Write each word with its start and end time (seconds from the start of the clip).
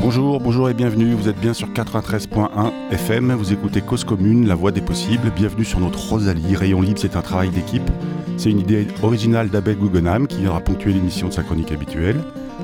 Bonjour, 0.00 0.40
bonjour 0.40 0.70
et 0.70 0.74
bienvenue. 0.74 1.14
Vous 1.14 1.28
êtes 1.28 1.38
bien 1.38 1.52
sur 1.52 1.68
93.1 1.68 2.72
FM. 2.90 3.32
Vous 3.32 3.52
écoutez 3.52 3.82
Cause 3.82 4.04
Commune, 4.04 4.48
la 4.48 4.54
voix 4.54 4.72
des 4.72 4.80
possibles. 4.80 5.30
Bienvenue 5.30 5.64
sur 5.64 5.80
notre 5.80 5.98
Rosalie. 5.98 6.56
Rayon 6.56 6.80
Libre, 6.80 6.98
c'est 7.00 7.16
un 7.16 7.22
travail 7.22 7.50
d'équipe. 7.50 7.90
C'est 8.38 8.50
une 8.50 8.60
idée 8.60 8.88
originale 9.02 9.50
d'Abel 9.50 9.76
Guggenheim 9.76 10.26
qui 10.26 10.38
viendra 10.38 10.60
ponctuer 10.60 10.92
l'émission 10.92 11.28
de 11.28 11.32
sa 11.32 11.42
chronique 11.42 11.72
habituelle. 11.72 12.22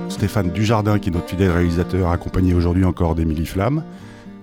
Stéphane 0.09 0.51
Dujardin, 0.51 0.99
qui 0.99 1.11
est 1.11 1.13
notre 1.13 1.29
fidèle 1.29 1.51
réalisateur, 1.51 2.11
accompagné 2.11 2.55
aujourd'hui 2.55 2.85
encore 2.85 3.15
d'Émilie 3.15 3.45
Flamme. 3.45 3.83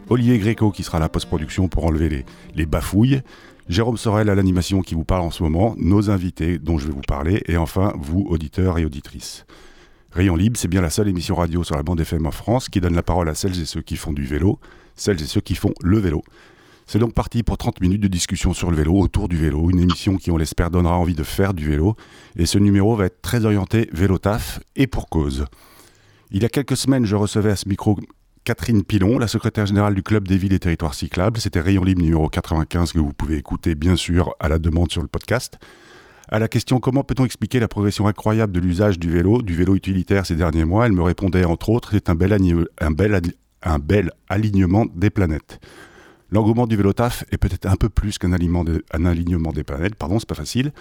Olivier 0.09 0.37
Gréco, 0.37 0.71
qui 0.71 0.83
sera 0.83 0.97
à 0.97 1.01
la 1.01 1.09
post-production 1.09 1.67
pour 1.67 1.85
enlever 1.85 2.09
les, 2.09 2.25
les 2.55 2.65
bafouilles. 2.65 3.21
Jérôme 3.69 3.97
Sorel 3.97 4.29
à 4.29 4.35
l'animation 4.35 4.81
qui 4.81 4.93
vous 4.93 5.05
parle 5.05 5.21
en 5.21 5.31
ce 5.31 5.41
moment. 5.41 5.73
Nos 5.77 6.09
invités 6.09 6.59
dont 6.59 6.77
je 6.77 6.87
vais 6.87 6.93
vous 6.93 7.01
parler. 7.01 7.41
Et 7.47 7.57
enfin, 7.57 7.93
vous, 7.97 8.25
auditeurs 8.27 8.77
et 8.77 8.85
auditrices. 8.85 9.45
Rayon 10.11 10.35
Libre, 10.35 10.57
c'est 10.57 10.67
bien 10.67 10.81
la 10.81 10.91
seule 10.91 11.07
émission 11.07 11.35
radio 11.35 11.63
sur 11.63 11.75
la 11.75 11.81
bande 11.81 11.99
FM 11.99 12.27
en 12.27 12.31
France 12.31 12.69
qui 12.69 12.79
donne 12.79 12.93
la 12.93 13.01
parole 13.01 13.29
à 13.29 13.33
celles 13.33 13.59
et 13.59 13.65
ceux 13.65 13.81
qui 13.81 13.95
font 13.95 14.13
du 14.13 14.25
vélo, 14.25 14.59
celles 14.95 15.19
et 15.21 15.25
ceux 15.25 15.41
qui 15.41 15.55
font 15.55 15.73
le 15.81 15.97
vélo. 15.97 16.21
C'est 16.85 16.99
donc 16.99 17.13
parti 17.13 17.41
pour 17.41 17.57
30 17.57 17.81
minutes 17.81 18.01
de 18.01 18.07
discussion 18.07 18.53
sur 18.53 18.69
le 18.69 18.77
vélo, 18.77 18.93
autour 18.99 19.27
du 19.27 19.37
vélo, 19.37 19.71
une 19.71 19.79
émission 19.79 20.17
qui, 20.17 20.29
on 20.29 20.37
l'espère, 20.37 20.69
donnera 20.69 20.97
envie 20.97 21.15
de 21.15 21.23
faire 21.23 21.53
du 21.53 21.67
vélo. 21.67 21.95
Et 22.35 22.45
ce 22.45 22.59
numéro 22.59 22.95
va 22.95 23.05
être 23.05 23.21
très 23.21 23.45
orienté 23.45 23.89
vélo 23.91 24.19
taf 24.19 24.59
et 24.75 24.85
pour 24.85 25.09
cause. 25.09 25.45
Il 26.29 26.43
y 26.43 26.45
a 26.45 26.49
quelques 26.49 26.77
semaines, 26.77 27.05
je 27.05 27.15
recevais 27.15 27.51
à 27.51 27.55
ce 27.55 27.67
micro 27.67 27.97
Catherine 28.43 28.83
Pilon, 28.83 29.19
la 29.19 29.29
secrétaire 29.29 29.65
générale 29.65 29.95
du 29.95 30.03
Club 30.03 30.27
des 30.27 30.37
villes 30.37 30.51
et 30.51 30.59
territoires 30.59 30.93
cyclables. 30.93 31.39
C'était 31.39 31.61
Rayon 31.61 31.85
Libre 31.85 32.01
numéro 32.01 32.27
95 32.27 32.91
que 32.91 32.99
vous 32.99 33.13
pouvez 33.13 33.37
écouter, 33.37 33.73
bien 33.73 33.95
sûr, 33.95 34.35
à 34.41 34.49
la 34.49 34.59
demande 34.59 34.91
sur 34.91 35.01
le 35.01 35.07
podcast. 35.07 35.57
À 36.27 36.39
la 36.39 36.49
question 36.49 36.81
comment 36.81 37.05
peut-on 37.05 37.23
expliquer 37.23 37.61
la 37.61 37.69
progression 37.69 38.05
incroyable 38.05 38.51
de 38.51 38.59
l'usage 38.59 38.99
du 38.99 39.09
vélo, 39.09 39.41
du 39.41 39.55
vélo 39.55 39.75
utilitaire 39.75 40.25
ces 40.25 40.35
derniers 40.35 40.65
mois, 40.65 40.85
elle 40.85 40.91
me 40.91 41.03
répondait 41.03 41.45
entre 41.45 41.69
autres 41.69 41.91
c'est 41.93 42.09
un 42.09 42.15
bel, 42.15 44.11
alignement 44.27 44.85
des 44.93 45.09
planètes. 45.09 45.61
L'engouement 46.29 46.67
du 46.67 46.75
vélo 46.75 46.91
taf 46.91 47.23
est 47.31 47.37
peut-être 47.37 47.65
un 47.65 47.75
peu 47.77 47.87
plus 47.87 48.17
qu'un 48.17 48.33
alignement 48.33 48.63
des 48.65 49.63
planètes, 49.63 49.95
pardon, 49.95 50.19
c'est 50.19 50.27
pas 50.27 50.35
facile. 50.35 50.73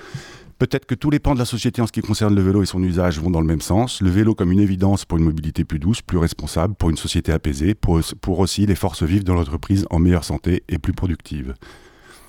Peut-être 0.63 0.87
que 0.87 0.95
tous 0.95 1.11
les 1.11 1.19
pans 1.19 1.35
de 1.35 1.41
la 1.41 1.45
société 1.45 1.83
en 1.83 1.89
ce 1.89 1.93
qui 1.93 2.03
concerne 2.03 2.37
le 2.37 2.41
vélo 2.41 2.63
et 2.63 2.67
son 2.67 2.81
usage 2.85 3.19
vont 3.19 3.33
dans 3.33 3.41
le 3.41 3.47
même 3.49 3.61
sens. 3.61 4.01
Le 4.01 4.11
vélo 4.11 4.37
comme 4.37 4.53
une 4.53 4.61
évidence 4.61 5.05
pour 5.05 5.19
une 5.19 5.25
mobilité 5.25 5.65
plus 5.65 5.81
douce, 5.81 6.03
plus 6.03 6.19
responsable, 6.19 6.77
pour 6.77 6.89
une 6.89 6.97
société 6.97 7.33
apaisée, 7.33 7.75
pour, 7.75 7.99
aussi 8.39 8.65
les 8.65 8.77
forces 8.77 9.03
vives 9.03 9.25
de 9.25 9.33
l'entreprise 9.33 9.89
en 9.91 9.99
meilleure 9.99 10.23
santé 10.23 10.63
et 10.69 10.79
plus 10.79 10.93
productive. 10.93 11.55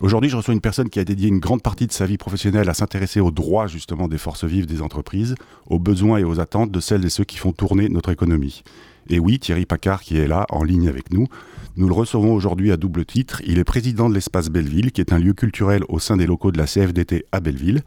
Aujourd'hui, 0.02 0.32
je 0.32 0.36
reçois 0.36 0.56
une 0.56 0.62
personne 0.62 0.90
qui 0.90 1.00
a 1.00 1.04
dédié 1.04 1.28
une 1.28 1.38
grande 1.38 1.62
partie 1.62 1.86
de 1.86 1.92
sa 1.92 2.08
vie 2.08 2.18
professionnelle 2.18 2.72
à 2.72 2.74
s'intéresser 2.74 3.20
aux 3.20 3.30
droits 3.30 3.68
justement 3.68 4.08
des 4.08 4.18
forces 4.18 4.46
vives 4.46 4.66
des 4.66 4.82
entreprises, 4.82 5.36
aux 5.68 5.78
besoins 5.78 6.18
et 6.18 6.24
aux 6.24 6.40
attentes 6.40 6.72
de 6.72 6.80
celles 6.80 7.06
et 7.06 7.12
ceux 7.12 7.26
qui 7.26 7.38
font 7.38 7.52
tourner 7.52 7.88
notre 7.88 8.10
économie. 8.12 8.64
Et 9.10 9.20
oui, 9.20 9.38
Thierry 9.38 9.68
Paccard 9.68 10.02
qui 10.02 10.18
est 10.18 10.28
là, 10.28 10.48
en 10.50 10.64
ligne 10.64 10.88
avec 10.88 11.14
nous. 11.14 11.28
Nous 11.76 11.88
le 11.88 11.94
recevons 11.94 12.34
aujourd'hui 12.34 12.72
à 12.72 12.78
double 12.78 13.06
titre. 13.06 13.44
Il 13.46 13.60
est 13.60 13.64
président 13.64 14.10
de 14.10 14.16
l'espace 14.16 14.50
Belleville, 14.50 14.92
qui 14.92 15.02
est 15.02 15.14
un 15.14 15.20
lieu 15.20 15.34
culturel 15.34 15.84
au 15.88 16.00
sein 16.00 16.18
des 16.18 16.26
locaux 16.26 16.52
de 16.52 16.58
la 16.58 16.66
CFDT 16.66 17.26
à 17.32 17.40
Belleville. 17.40 17.84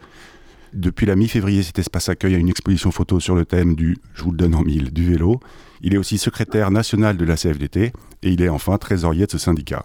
Depuis 0.72 1.06
la 1.06 1.17
mi-février, 1.17 1.62
cet 1.62 1.78
espace 1.78 2.09
accueille 2.09 2.34
une 2.34 2.48
exposition 2.48 2.91
photo 2.91 3.20
sur 3.20 3.34
le 3.34 3.45
thème 3.45 3.75
du, 3.75 3.97
je 4.14 4.22
vous 4.22 4.31
le 4.31 4.36
donne 4.36 4.55
en 4.55 4.62
mille, 4.62 4.92
du 4.92 5.11
vélo. 5.11 5.41
Il 5.83 5.95
est 5.95 5.98
aussi 5.98 6.19
secrétaire 6.19 6.70
national 6.70 7.17
de 7.17 7.25
la 7.25 7.36
CFDT 7.36 7.92
et 8.22 8.31
il 8.31 8.42
est 8.42 8.48
enfin 8.48 8.78
trésorier 8.78 9.27
de 9.27 9.31
ce 9.31 9.39
syndicat. 9.39 9.84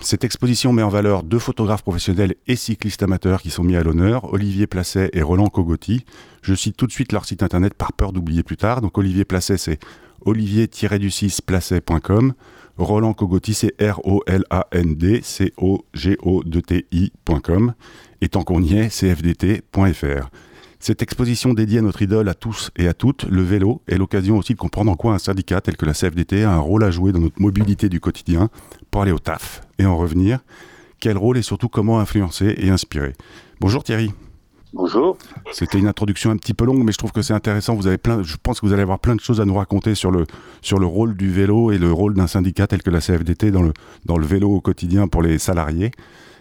Cette 0.00 0.24
exposition 0.24 0.72
met 0.72 0.82
en 0.82 0.88
valeur 0.88 1.22
deux 1.22 1.38
photographes 1.38 1.82
professionnels 1.82 2.34
et 2.46 2.56
cyclistes 2.56 3.02
amateurs 3.02 3.40
qui 3.40 3.50
sont 3.50 3.62
mis 3.62 3.76
à 3.76 3.82
l'honneur, 3.82 4.32
Olivier 4.32 4.66
Placet 4.66 5.10
et 5.12 5.22
Roland 5.22 5.46
Cogotti. 5.46 6.04
Je 6.42 6.54
cite 6.54 6.76
tout 6.76 6.86
de 6.86 6.92
suite 6.92 7.12
leur 7.12 7.24
site 7.24 7.42
internet 7.42 7.74
par 7.74 7.92
peur 7.92 8.12
d'oublier 8.12 8.42
plus 8.42 8.56
tard. 8.56 8.80
Donc 8.80 8.98
Olivier 8.98 9.24
Placet, 9.24 9.56
c'est 9.56 9.78
olivier-du6placet.com. 10.26 12.34
Roland 12.76 13.14
Cogotti, 13.14 13.54
c'est 13.54 13.80
R-O-L-A-N-D, 13.80 15.20
C-O-G-O-D-T-I.com. 15.22 15.74
Et 18.24 18.30
tant 18.30 18.42
qu'on 18.42 18.62
y 18.62 18.78
est, 18.78 18.88
cfdt.fr. 18.88 20.30
Cette 20.80 21.02
exposition 21.02 21.52
dédiée 21.52 21.80
à 21.80 21.82
notre 21.82 22.00
idole 22.00 22.26
à 22.30 22.32
tous 22.32 22.70
et 22.74 22.88
à 22.88 22.94
toutes, 22.94 23.24
le 23.24 23.42
vélo, 23.42 23.82
est 23.86 23.98
l'occasion 23.98 24.38
aussi 24.38 24.54
de 24.54 24.58
comprendre 24.58 24.90
en 24.90 24.96
quoi 24.96 25.12
un 25.12 25.18
syndicat 25.18 25.60
tel 25.60 25.76
que 25.76 25.84
la 25.84 25.92
CFDT 25.92 26.42
a 26.42 26.54
un 26.54 26.58
rôle 26.58 26.84
à 26.84 26.90
jouer 26.90 27.12
dans 27.12 27.18
notre 27.18 27.38
mobilité 27.38 27.90
du 27.90 28.00
quotidien 28.00 28.48
pour 28.90 29.02
aller 29.02 29.12
au 29.12 29.18
taf 29.18 29.60
et 29.78 29.84
en 29.84 29.98
revenir. 29.98 30.38
Quel 31.00 31.18
rôle 31.18 31.36
et 31.36 31.42
surtout 31.42 31.68
comment 31.68 32.00
influencer 32.00 32.54
et 32.56 32.70
inspirer. 32.70 33.12
Bonjour 33.60 33.84
Thierry. 33.84 34.10
Bonjour. 34.72 35.18
C'était 35.52 35.78
une 35.78 35.86
introduction 35.86 36.30
un 36.30 36.38
petit 36.38 36.54
peu 36.54 36.64
longue, 36.64 36.82
mais 36.82 36.92
je 36.92 36.98
trouve 36.98 37.12
que 37.12 37.20
c'est 37.20 37.34
intéressant. 37.34 37.74
Vous 37.74 37.86
avez 37.86 37.98
plein, 37.98 38.22
je 38.22 38.36
pense 38.42 38.58
que 38.58 38.64
vous 38.64 38.72
allez 38.72 38.82
avoir 38.82 39.00
plein 39.00 39.16
de 39.16 39.20
choses 39.20 39.42
à 39.42 39.44
nous 39.44 39.54
raconter 39.54 39.94
sur 39.94 40.10
le, 40.10 40.24
sur 40.62 40.78
le 40.78 40.86
rôle 40.86 41.14
du 41.14 41.30
vélo 41.30 41.72
et 41.72 41.76
le 41.76 41.92
rôle 41.92 42.14
d'un 42.14 42.26
syndicat 42.26 42.68
tel 42.68 42.82
que 42.82 42.88
la 42.88 43.00
CFDT 43.00 43.50
dans 43.50 43.60
le, 43.60 43.74
dans 44.06 44.16
le 44.16 44.24
vélo 44.24 44.50
au 44.50 44.62
quotidien 44.62 45.08
pour 45.08 45.20
les 45.20 45.38
salariés. 45.38 45.90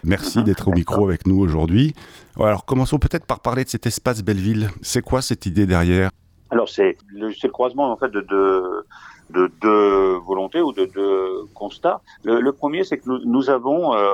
Merci 0.04 0.44
d'être 0.44 0.68
au 0.68 0.72
micro 0.72 1.08
avec 1.08 1.26
nous 1.28 1.40
aujourd'hui. 1.40 1.94
Alors 2.40 2.66
commençons 2.66 3.00
peut-être 3.00 3.26
par 3.26 3.40
parler 3.40 3.64
de 3.64 3.70
cet 3.70 3.86
espace 3.86 4.24
Belleville. 4.24 4.70
C'est 4.82 5.02
quoi 5.02 5.22
cette 5.22 5.46
idée 5.46 5.66
derrière? 5.66 6.10
Alors 6.50 6.70
c'est 6.70 6.98
le, 7.10 7.32
croisement 7.50 7.92
en 7.92 7.98
fait 7.98 8.10
de 8.10 8.22
deux 8.22 8.86
de 9.30 9.52
deux 9.62 10.18
volontés 10.26 10.62
ou 10.62 10.74
de 10.74 10.86
deux 10.86 11.46
constats. 11.54 12.02
Le, 12.24 12.52
premier, 12.52 12.84
c'est 12.84 12.98
que 12.98 13.10
nous, 13.10 13.20
nous 13.26 13.50
avons 13.50 13.96
euh, 13.96 14.08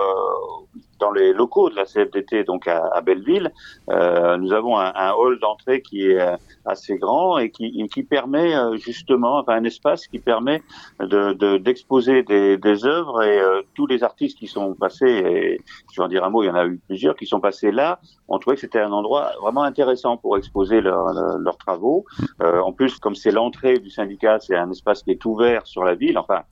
dans 0.99 1.11
les 1.11 1.33
locaux 1.33 1.69
de 1.69 1.75
la 1.75 1.85
CFDT, 1.85 2.43
donc 2.43 2.67
à, 2.67 2.87
à 2.93 3.01
Belleville, 3.01 3.51
euh, 3.89 4.37
nous 4.37 4.53
avons 4.53 4.77
un, 4.77 4.91
un 4.95 5.11
hall 5.13 5.39
d'entrée 5.39 5.81
qui 5.81 6.11
est 6.11 6.19
assez 6.65 6.97
grand 6.97 7.37
et 7.37 7.49
qui, 7.49 7.87
qui 7.89 8.03
permet 8.03 8.55
euh, 8.55 8.77
justement, 8.77 9.39
enfin 9.39 9.53
un 9.53 9.63
espace 9.63 10.07
qui 10.07 10.19
permet 10.19 10.61
d'exposer 10.99 12.23
de, 12.23 12.27
des, 12.27 12.57
des 12.57 12.85
œuvres 12.85 13.23
et 13.23 13.39
euh, 13.39 13.61
tous 13.75 13.87
les 13.87 14.03
artistes 14.03 14.37
qui 14.37 14.47
sont 14.47 14.73
passés, 14.73 15.07
et 15.07 15.61
je 15.91 16.01
vais 16.01 16.05
en 16.05 16.07
dire 16.07 16.23
un 16.23 16.29
mot, 16.29 16.43
il 16.43 16.47
y 16.47 16.49
en 16.49 16.55
a 16.55 16.65
eu 16.65 16.79
plusieurs 16.87 17.15
qui 17.15 17.25
sont 17.25 17.39
passés 17.39 17.71
là, 17.71 17.99
on 18.27 18.39
trouvait 18.39 18.55
que 18.55 18.61
c'était 18.61 18.79
un 18.79 18.91
endroit 18.91 19.31
vraiment 19.41 19.63
intéressant 19.63 20.17
pour 20.17 20.37
exposer 20.37 20.81
leurs 20.81 21.13
leurs 21.39 21.57
travaux. 21.57 22.05
Euh, 22.41 22.59
en 22.61 22.71
plus, 22.73 22.97
comme 22.99 23.15
c'est 23.15 23.31
l'entrée 23.31 23.79
du 23.79 23.89
syndicat, 23.89 24.39
c'est 24.39 24.55
un 24.55 24.69
espace 24.71 25.03
qui 25.03 25.11
est 25.11 25.25
ouvert 25.25 25.65
sur 25.65 25.83
la 25.83 25.95
ville, 25.95 26.17
enfin 26.17 26.43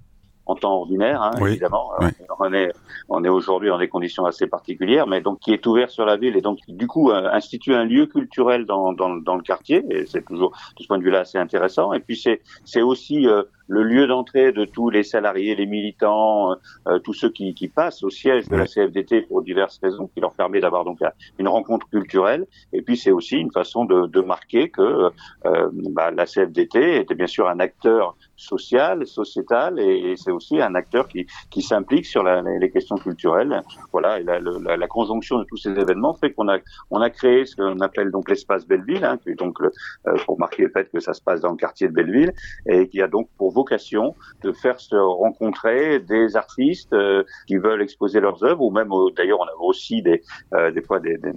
en 0.47 0.55
temps 0.55 0.75
ordinaire, 0.75 1.21
hein, 1.21 1.31
oui. 1.41 1.51
évidemment. 1.51 1.91
Oui. 1.99 2.07
On 2.39 2.53
est, 2.53 2.71
on 3.09 3.23
est 3.23 3.29
aujourd'hui 3.29 3.69
dans 3.69 3.77
des 3.77 3.89
conditions 3.89 4.25
assez 4.25 4.47
particulières, 4.47 5.05
mais 5.05 5.21
donc 5.21 5.39
qui 5.39 5.51
est 5.51 5.65
ouvert 5.67 5.89
sur 5.89 6.05
la 6.05 6.17
ville 6.17 6.35
et 6.37 6.41
donc 6.41 6.59
du 6.67 6.87
coup 6.87 7.11
euh, 7.11 7.29
institue 7.31 7.75
un 7.75 7.83
lieu 7.83 8.05
culturel 8.05 8.65
dans, 8.65 8.93
dans, 8.93 9.15
dans 9.15 9.35
le 9.35 9.41
quartier. 9.41 9.83
Et 9.89 10.05
c'est 10.05 10.25
toujours 10.25 10.51
de 10.77 10.83
ce 10.83 10.87
point 10.87 10.97
de 10.97 11.03
vue-là 11.03 11.19
assez 11.19 11.37
intéressant. 11.37 11.93
Et 11.93 11.99
puis 11.99 12.15
c'est 12.15 12.41
c'est 12.63 12.81
aussi 12.81 13.27
euh, 13.27 13.43
le 13.67 13.83
lieu 13.83 14.07
d'entrée 14.07 14.51
de 14.51 14.65
tous 14.65 14.89
les 14.89 15.03
salariés, 15.03 15.55
les 15.55 15.65
militants, 15.65 16.55
euh, 16.87 16.99
tous 16.99 17.13
ceux 17.13 17.29
qui, 17.29 17.53
qui, 17.53 17.67
passent 17.67 18.03
au 18.03 18.09
siège 18.09 18.47
de 18.47 18.55
la 18.55 18.65
CFDT 18.65 19.21
pour 19.23 19.41
diverses 19.41 19.79
raisons, 19.83 20.07
qui 20.13 20.19
leur 20.19 20.33
permet 20.33 20.59
d'avoir 20.59 20.85
donc 20.85 20.99
une 21.37 21.47
rencontre 21.47 21.87
culturelle. 21.89 22.47
Et 22.73 22.81
puis 22.81 22.97
c'est 22.97 23.11
aussi 23.11 23.35
une 23.35 23.51
façon 23.51 23.85
de, 23.85 24.07
de 24.07 24.21
marquer 24.21 24.69
que 24.69 25.09
euh, 25.45 25.69
bah, 25.91 26.11
la 26.11 26.25
CFDT 26.25 26.97
était 26.97 27.15
bien 27.15 27.27
sûr 27.27 27.47
un 27.47 27.59
acteur 27.59 28.15
social, 28.35 29.05
sociétal, 29.05 29.79
et, 29.79 30.11
et 30.11 30.15
c'est 30.15 30.31
aussi 30.31 30.61
un 30.61 30.75
acteur 30.75 31.07
qui, 31.07 31.25
qui 31.49 31.61
s'implique 31.61 32.05
sur 32.05 32.23
la, 32.23 32.41
les 32.41 32.69
questions 32.69 32.97
culturelles. 32.97 33.61
Voilà, 33.91 34.19
et 34.19 34.23
la, 34.23 34.39
la, 34.39 34.77
la, 34.77 34.87
conjonction 34.87 35.39
de 35.39 35.43
tous 35.43 35.57
ces 35.57 35.71
événements 35.71 36.13
fait 36.13 36.31
qu'on 36.33 36.47
a 36.47 36.59
on 36.91 37.01
a 37.01 37.09
créé 37.09 37.45
ce 37.45 37.55
qu'on 37.55 37.79
appelle 37.79 38.11
donc 38.11 38.29
l'espace 38.29 38.65
Belleville, 38.65 39.03
hein, 39.03 39.17
qui 39.17 39.29
est 39.29 39.35
donc 39.35 39.59
le, 39.59 39.71
euh, 40.07 40.15
pour 40.25 40.39
marquer 40.39 40.63
le 40.63 40.69
fait 40.69 40.89
que 40.89 40.99
ça 40.99 41.13
se 41.13 41.21
passe 41.21 41.41
dans 41.41 41.51
le 41.51 41.57
quartier 41.57 41.87
de 41.87 41.93
Belleville, 41.93 42.33
et 42.67 42.87
qui 42.87 43.01
a 43.01 43.07
donc 43.07 43.27
pour 43.37 43.51
vocation 43.61 44.05
de 44.45 44.51
faire 44.63 44.79
se 44.89 44.95
rencontrer 44.95 45.99
des 45.99 46.25
artistes 46.35 46.93
euh, 46.93 47.23
qui 47.47 47.57
veulent 47.65 47.83
exposer 47.87 48.19
leurs 48.19 48.39
œuvres, 48.49 48.63
ou 48.67 48.71
même 48.79 48.91
euh, 48.91 49.09
d'ailleurs 49.17 49.41
on 49.45 49.49
a 49.55 49.57
aussi 49.71 49.95
des 50.07 50.19
euh, 50.53 50.69
des 50.75 50.83
fois 50.87 50.99
des, 51.05 51.15
des, 51.23 51.33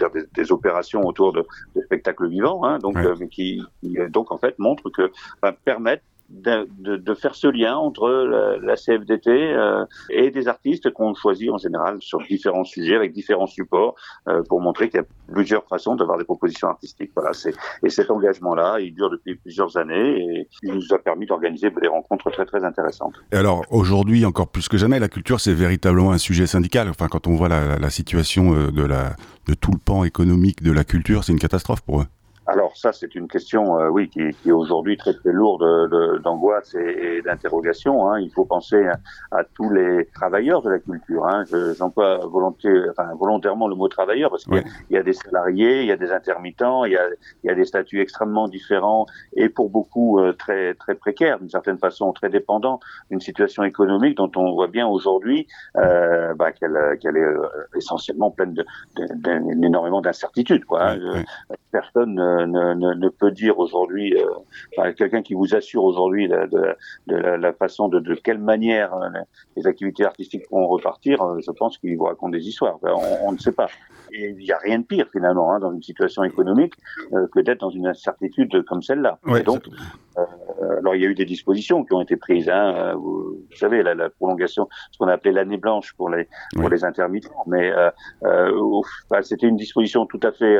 dire, 0.00 0.10
des, 0.16 0.24
des 0.38 0.48
opérations 0.56 1.02
autour 1.10 1.32
de, 1.36 1.42
de 1.74 1.80
spectacles 1.88 2.28
vivants, 2.36 2.60
hein, 2.64 2.78
donc 2.86 2.96
ouais. 2.96 3.28
qui, 3.34 3.48
qui, 3.80 3.88
donc 4.16 4.26
en 4.36 4.38
fait 4.42 4.54
montrent 4.58 4.90
que 4.98 5.04
ben, 5.42 5.52
permettent 5.70 6.08
de, 6.32 6.68
de, 6.78 6.96
de, 6.96 7.14
faire 7.14 7.34
ce 7.34 7.46
lien 7.46 7.76
entre 7.76 8.08
la, 8.08 8.56
la 8.58 8.76
CFDT 8.76 9.30
euh, 9.30 9.84
et 10.10 10.30
des 10.30 10.48
artistes 10.48 10.90
qu'on 10.90 11.14
choisit 11.14 11.50
en 11.50 11.58
général 11.58 11.98
sur 12.00 12.20
différents 12.22 12.64
sujets 12.64 12.96
avec 12.96 13.12
différents 13.12 13.46
supports 13.46 13.94
euh, 14.28 14.42
pour 14.48 14.60
montrer 14.60 14.88
qu'il 14.88 15.00
y 15.00 15.02
a 15.02 15.06
plusieurs 15.32 15.64
façons 15.66 15.94
d'avoir 15.94 16.18
des 16.18 16.24
propositions 16.24 16.68
artistiques. 16.68 17.10
Voilà, 17.14 17.32
c'est 17.32 17.54
et 17.82 17.90
cet 17.90 18.10
engagement-là, 18.10 18.80
il 18.80 18.94
dure 18.94 19.10
depuis 19.10 19.36
plusieurs 19.36 19.76
années 19.76 20.18
et 20.18 20.48
il 20.62 20.72
nous 20.72 20.92
a 20.92 20.98
permis 20.98 21.26
d'organiser 21.26 21.70
des 21.70 21.88
rencontres 21.88 22.30
très 22.30 22.46
très 22.46 22.64
intéressantes. 22.64 23.14
Et 23.32 23.36
alors 23.36 23.64
aujourd'hui, 23.70 24.24
encore 24.24 24.48
plus 24.48 24.68
que 24.68 24.76
jamais, 24.76 24.98
la 24.98 25.08
culture 25.08 25.40
c'est 25.40 25.54
véritablement 25.54 26.12
un 26.12 26.18
sujet 26.18 26.46
syndical. 26.46 26.88
Enfin, 26.88 27.08
quand 27.08 27.26
on 27.26 27.34
voit 27.34 27.48
la, 27.48 27.78
la 27.78 27.90
situation 27.90 28.54
euh, 28.54 28.70
de 28.70 28.84
la 28.84 29.16
de 29.46 29.54
tout 29.54 29.72
le 29.72 29.78
pan 29.78 30.04
économique 30.04 30.62
de 30.62 30.72
la 30.72 30.84
culture, 30.84 31.24
c'est 31.24 31.32
une 31.32 31.38
catastrophe 31.38 31.80
pour 31.80 32.00
eux. 32.02 32.06
Alors 32.46 32.76
ça, 32.76 32.92
c'est 32.92 33.14
une 33.14 33.28
question, 33.28 33.78
euh, 33.78 33.88
oui, 33.88 34.08
qui, 34.08 34.30
qui, 34.42 34.48
est 34.48 34.52
aujourd'hui 34.52 34.96
très 34.96 35.14
très 35.14 35.30
lourde 35.32 36.20
d'angoisse 36.22 36.74
et, 36.74 37.18
et 37.18 37.22
d'interrogation. 37.22 38.08
Hein. 38.08 38.20
Il 38.20 38.30
faut 38.30 38.44
penser 38.44 38.84
à, 39.30 39.44
tous 39.54 39.70
les 39.70 40.06
travailleurs 40.14 40.62
de 40.62 40.70
la 40.70 40.78
culture. 40.78 41.26
Hein. 41.26 41.44
J'emploie 41.76 42.18
volontiers, 42.26 42.88
enfin, 42.90 43.14
volontairement 43.18 43.68
le 43.68 43.74
mot 43.74 43.88
travailleur 43.88 44.30
parce 44.30 44.44
qu'il 44.44 44.64
y, 44.90 44.96
a 44.96 45.02
des 45.02 45.12
salariés, 45.12 45.82
il 45.82 45.86
y 45.86 45.92
a 45.92 45.96
des 45.96 46.10
intermittents, 46.10 46.84
il 46.84 46.92
y 46.92 46.96
a, 46.96 47.06
il 47.44 47.48
y 47.48 47.50
a 47.50 47.54
des 47.54 47.64
statuts 47.64 48.00
extrêmement 48.00 48.48
différents 48.48 49.06
et 49.34 49.48
pour 49.48 49.70
beaucoup 49.70 50.18
euh, 50.18 50.32
très 50.32 50.74
très 50.74 50.94
précaires, 50.94 51.38
d'une 51.38 51.50
certaine 51.50 51.78
façon 51.78 52.12
très 52.12 52.28
dépendants 52.28 52.80
d'une 53.10 53.20
situation 53.20 53.62
économique 53.64 54.16
dont 54.16 54.30
on 54.36 54.52
voit 54.52 54.68
bien 54.68 54.86
aujourd'hui 54.86 55.46
euh, 55.76 56.34
bah, 56.34 56.52
qu'elle 56.52 56.98
qu'elle 57.00 57.16
est 57.16 57.20
euh, 57.20 57.46
essentiellement 57.76 58.30
pleine 58.30 58.54
d'énormément 59.54 60.00
d'incertitudes. 60.00 60.64
Hein. 60.72 61.22
Personne 61.70 62.18
ne, 62.46 62.74
ne, 62.74 62.94
ne, 62.94 63.08
peut 63.08 63.30
dire 63.30 63.58
aujourd'hui, 63.58 64.14
euh, 64.14 64.92
quelqu'un 64.92 65.22
qui 65.22 65.34
vous 65.34 65.54
assure 65.54 65.84
aujourd'hui 65.84 66.28
de, 66.28 66.46
de, 66.46 66.76
de, 67.06 67.16
la, 67.16 67.52
façon 67.52 67.88
de, 67.88 67.98
de 68.00 68.14
quelle 68.14 68.38
manière 68.38 68.94
euh, 68.94 69.08
les 69.56 69.66
activités 69.66 70.04
artistiques 70.04 70.44
vont 70.50 70.66
repartir, 70.66 71.22
euh, 71.22 71.40
je 71.44 71.50
pense 71.50 71.78
qu'il 71.78 71.96
vous 71.96 72.04
raconte 72.04 72.32
des 72.32 72.46
histoires. 72.46 72.78
On, 72.82 73.28
on, 73.28 73.32
ne 73.32 73.38
sait 73.38 73.52
pas. 73.52 73.68
Et 74.12 74.30
il 74.30 74.36
n'y 74.36 74.52
a 74.52 74.58
rien 74.58 74.78
de 74.78 74.84
pire 74.84 75.06
finalement 75.10 75.52
hein, 75.52 75.60
dans 75.60 75.72
une 75.72 75.82
situation 75.82 76.22
économique 76.24 76.74
que 77.10 77.40
d'être 77.40 77.60
dans 77.60 77.70
une 77.70 77.86
incertitude 77.86 78.62
comme 78.64 78.82
celle-là. 78.82 79.18
donc, 79.44 79.64
alors 80.82 80.96
il 80.96 81.02
y 81.02 81.06
a 81.06 81.08
eu 81.08 81.14
des 81.14 81.24
dispositions 81.24 81.84
qui 81.84 81.94
ont 81.94 82.00
été 82.00 82.16
prises. 82.16 82.48
Hein, 82.48 82.74
euh, 82.76 82.94
vous, 82.94 83.38
savez, 83.54 83.82
la, 83.82 83.94
la, 83.94 84.10
prolongation, 84.10 84.68
ce 84.90 84.98
qu'on 84.98 85.08
a 85.08 85.12
appelé 85.12 85.32
l'année 85.32 85.56
blanche 85.56 85.94
pour 85.94 86.10
les 86.10 86.28
pour 86.54 86.68
les 86.68 86.84
intermittents, 86.84 87.44
mais 87.46 87.72
euh, 87.72 87.90
euh 88.24 88.80
bah, 89.10 89.22
c'était 89.22 89.46
une 89.46 89.56
disposition 89.56 90.06
tout 90.06 90.20
à 90.22 90.32
fait, 90.32 90.58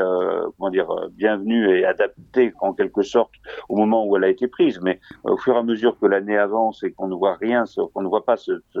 comment 0.57 0.69
dire, 0.69 0.87
bienvenue 1.11 1.77
et 1.77 1.85
adaptée 1.85 2.53
en 2.61 2.73
quelque 2.73 3.01
sorte 3.01 3.31
au 3.69 3.75
moment 3.75 4.05
où 4.05 4.15
elle 4.15 4.23
a 4.23 4.29
été 4.29 4.47
prise. 4.47 4.79
Mais 4.81 4.99
au 5.23 5.37
fur 5.37 5.55
et 5.55 5.59
à 5.59 5.63
mesure 5.63 5.97
que 5.99 6.05
l'année 6.05 6.37
avance 6.37 6.83
et 6.83 6.91
qu'on 6.91 7.07
ne 7.07 7.15
voit 7.15 7.35
rien, 7.35 7.65
qu'on 7.93 8.01
ne 8.01 8.07
voit 8.07 8.25
pas 8.25 8.37
se, 8.37 8.53
se, 8.73 8.79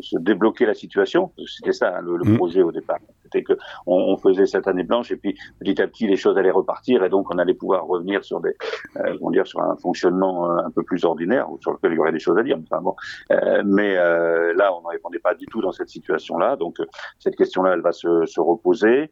se, 0.00 0.18
débloquer 0.18 0.66
la 0.66 0.74
situation, 0.74 1.32
c'était 1.46 1.72
ça 1.72 1.96
hein, 1.96 2.00
le, 2.02 2.16
le 2.16 2.24
mmh. 2.24 2.36
projet 2.36 2.62
au 2.62 2.72
départ. 2.72 2.98
C'était 3.26 3.42
que 3.42 3.54
on, 3.86 3.96
on, 3.96 4.16
faisait 4.16 4.46
cette 4.46 4.66
année 4.68 4.82
blanche 4.82 5.10
et 5.10 5.16
puis 5.16 5.36
petit 5.60 5.80
à 5.82 5.86
petit 5.86 6.06
les 6.06 6.16
choses 6.16 6.38
allaient 6.38 6.50
repartir 6.50 7.04
et 7.04 7.08
donc 7.08 7.32
on 7.34 7.38
allait 7.38 7.54
pouvoir 7.54 7.86
revenir 7.86 8.24
sur 8.24 8.40
des, 8.40 8.54
euh, 8.96 9.30
dire, 9.30 9.46
sur 9.46 9.60
un 9.60 9.76
fonctionnement 9.76 10.50
euh, 10.50 10.66
un 10.66 10.70
peu 10.70 10.82
plus 10.82 11.04
ordinaire 11.04 11.48
sur 11.60 11.72
lequel 11.72 11.92
il 11.92 11.96
y 11.96 11.98
aurait 11.98 12.12
des 12.12 12.18
choses 12.18 12.38
à 12.38 12.42
dire. 12.42 12.58
Enfin, 12.70 12.80
bon, 12.82 12.94
euh, 13.32 13.62
mais 13.64 13.96
euh, 13.96 14.54
là, 14.54 14.74
on 14.74 14.82
ne 14.82 14.88
répondait 14.88 15.18
pas 15.18 15.34
du 15.34 15.46
tout 15.46 15.60
dans 15.60 15.72
cette 15.72 15.88
situation-là. 15.88 16.56
Donc 16.56 16.76
cette 17.18 17.36
question-là, 17.36 17.72
elle 17.74 17.80
va 17.80 17.92
se, 17.92 18.26
se 18.26 18.40
reposer. 18.40 19.10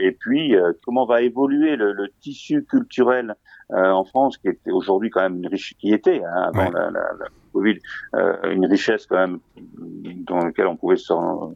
et 0.00 0.12
puis, 0.18 0.54
comment 0.84 1.06
va 1.06 1.22
évoluer 1.22 1.76
le 1.76 2.08
tissu 2.20 2.64
culturel 2.64 3.36
en 3.70 4.04
France, 4.04 4.38
qui 4.38 4.48
était 4.48 4.70
aujourd'hui 4.70 5.10
quand 5.10 5.22
même 5.22 5.38
une 5.38 5.48
riche, 5.48 5.74
qui 5.78 5.92
était 5.92 6.22
hein, 6.24 6.50
avant 6.52 6.70
la, 6.70 6.90
la, 6.90 7.12
la 7.18 7.26
Covid, 7.56 7.78
euh, 8.14 8.52
une 8.52 8.66
richesse 8.66 9.06
quand 9.06 9.16
même 9.16 9.38
dans 10.28 10.38
laquelle 10.38 10.66
on 10.66 10.76
pouvait 10.76 10.96
s'en 10.96 11.54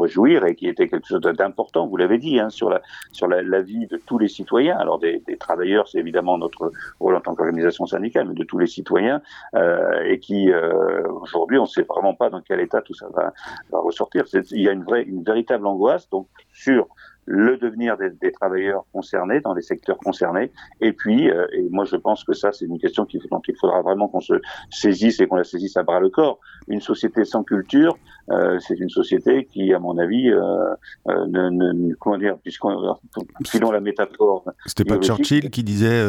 réjouir 0.00 0.44
et 0.44 0.56
qui 0.56 0.66
était 0.66 0.88
quelque 0.88 1.06
chose 1.06 1.20
d'important, 1.20 1.86
vous 1.86 1.96
l'avez 1.96 2.18
dit, 2.18 2.40
hein, 2.40 2.50
sur, 2.50 2.68
la, 2.68 2.82
sur 3.12 3.28
la, 3.28 3.42
la, 3.42 3.62
vie 3.62 3.86
de 3.86 3.96
tous 3.96 4.18
les 4.18 4.26
citoyens. 4.26 4.76
Alors 4.76 4.98
des, 4.98 5.22
des 5.26 5.36
travailleurs, 5.36 5.86
c'est 5.88 5.98
évidemment 5.98 6.36
notre 6.36 6.72
rôle 6.98 7.14
en 7.14 7.20
tant 7.20 7.36
qu'organisation 7.36 7.86
syndicale, 7.86 8.26
mais 8.28 8.34
de 8.34 8.44
tous 8.44 8.58
les 8.58 8.66
citoyens, 8.66 9.22
euh, 9.54 10.02
et 10.04 10.18
qui 10.18 10.50
euh, 10.50 11.06
aujourd'hui, 11.22 11.58
on 11.58 11.62
ne 11.62 11.68
sait 11.68 11.86
vraiment 11.88 12.14
pas 12.14 12.28
dans 12.28 12.40
quel 12.40 12.60
état 12.60 12.82
tout 12.82 12.94
ça 12.94 13.06
va, 13.14 13.32
va 13.70 13.78
ressortir. 13.78 14.24
Il 14.50 14.62
y 14.62 14.68
a 14.68 14.72
une 14.72 14.82
vraie, 14.82 15.02
une 15.02 15.22
véritable 15.22 15.66
angoisse 15.66 16.10
donc 16.10 16.26
sur 16.52 16.88
le 17.26 17.56
devenir 17.58 17.96
des, 17.96 18.10
des, 18.10 18.32
travailleurs 18.32 18.84
concernés 18.92 19.40
dans 19.40 19.54
les 19.54 19.62
secteurs 19.62 19.98
concernés. 19.98 20.50
Et 20.80 20.92
puis, 20.92 21.30
euh, 21.30 21.46
et 21.52 21.68
moi 21.70 21.84
je 21.84 21.96
pense 21.96 22.24
que 22.24 22.32
ça 22.32 22.50
c'est 22.52 22.64
une 22.64 22.78
question 22.78 23.06
dont 23.30 23.42
il 23.46 23.56
faudra 23.56 23.82
vraiment 23.82 24.08
qu'on 24.08 24.20
se 24.20 24.34
saisisse 24.70 25.20
et 25.20 25.26
qu'on 25.26 25.36
la 25.36 25.44
saisisse 25.44 25.76
à 25.76 25.82
bras 25.82 26.00
le 26.00 26.10
corps. 26.10 26.38
Une 26.68 26.80
société 26.80 27.24
sans 27.24 27.44
culture, 27.44 27.96
euh, 28.30 28.58
c'est 28.60 28.78
une 28.78 28.90
société 28.90 29.44
qui, 29.44 29.72
à 29.72 29.78
mon 29.78 29.98
avis, 29.98 30.30
euh, 30.30 30.74
ne, 31.06 31.50
ne, 31.50 31.94
comment 31.94 32.18
dire, 32.18 32.36
puisqu'on 32.38 32.96
sinon 33.44 33.70
la 33.70 33.80
métaphore. 33.80 34.44
C'était 34.66 34.84
pas 34.84 34.98
Churchill 34.98 35.50
qui 35.50 35.62
disait 35.62 36.02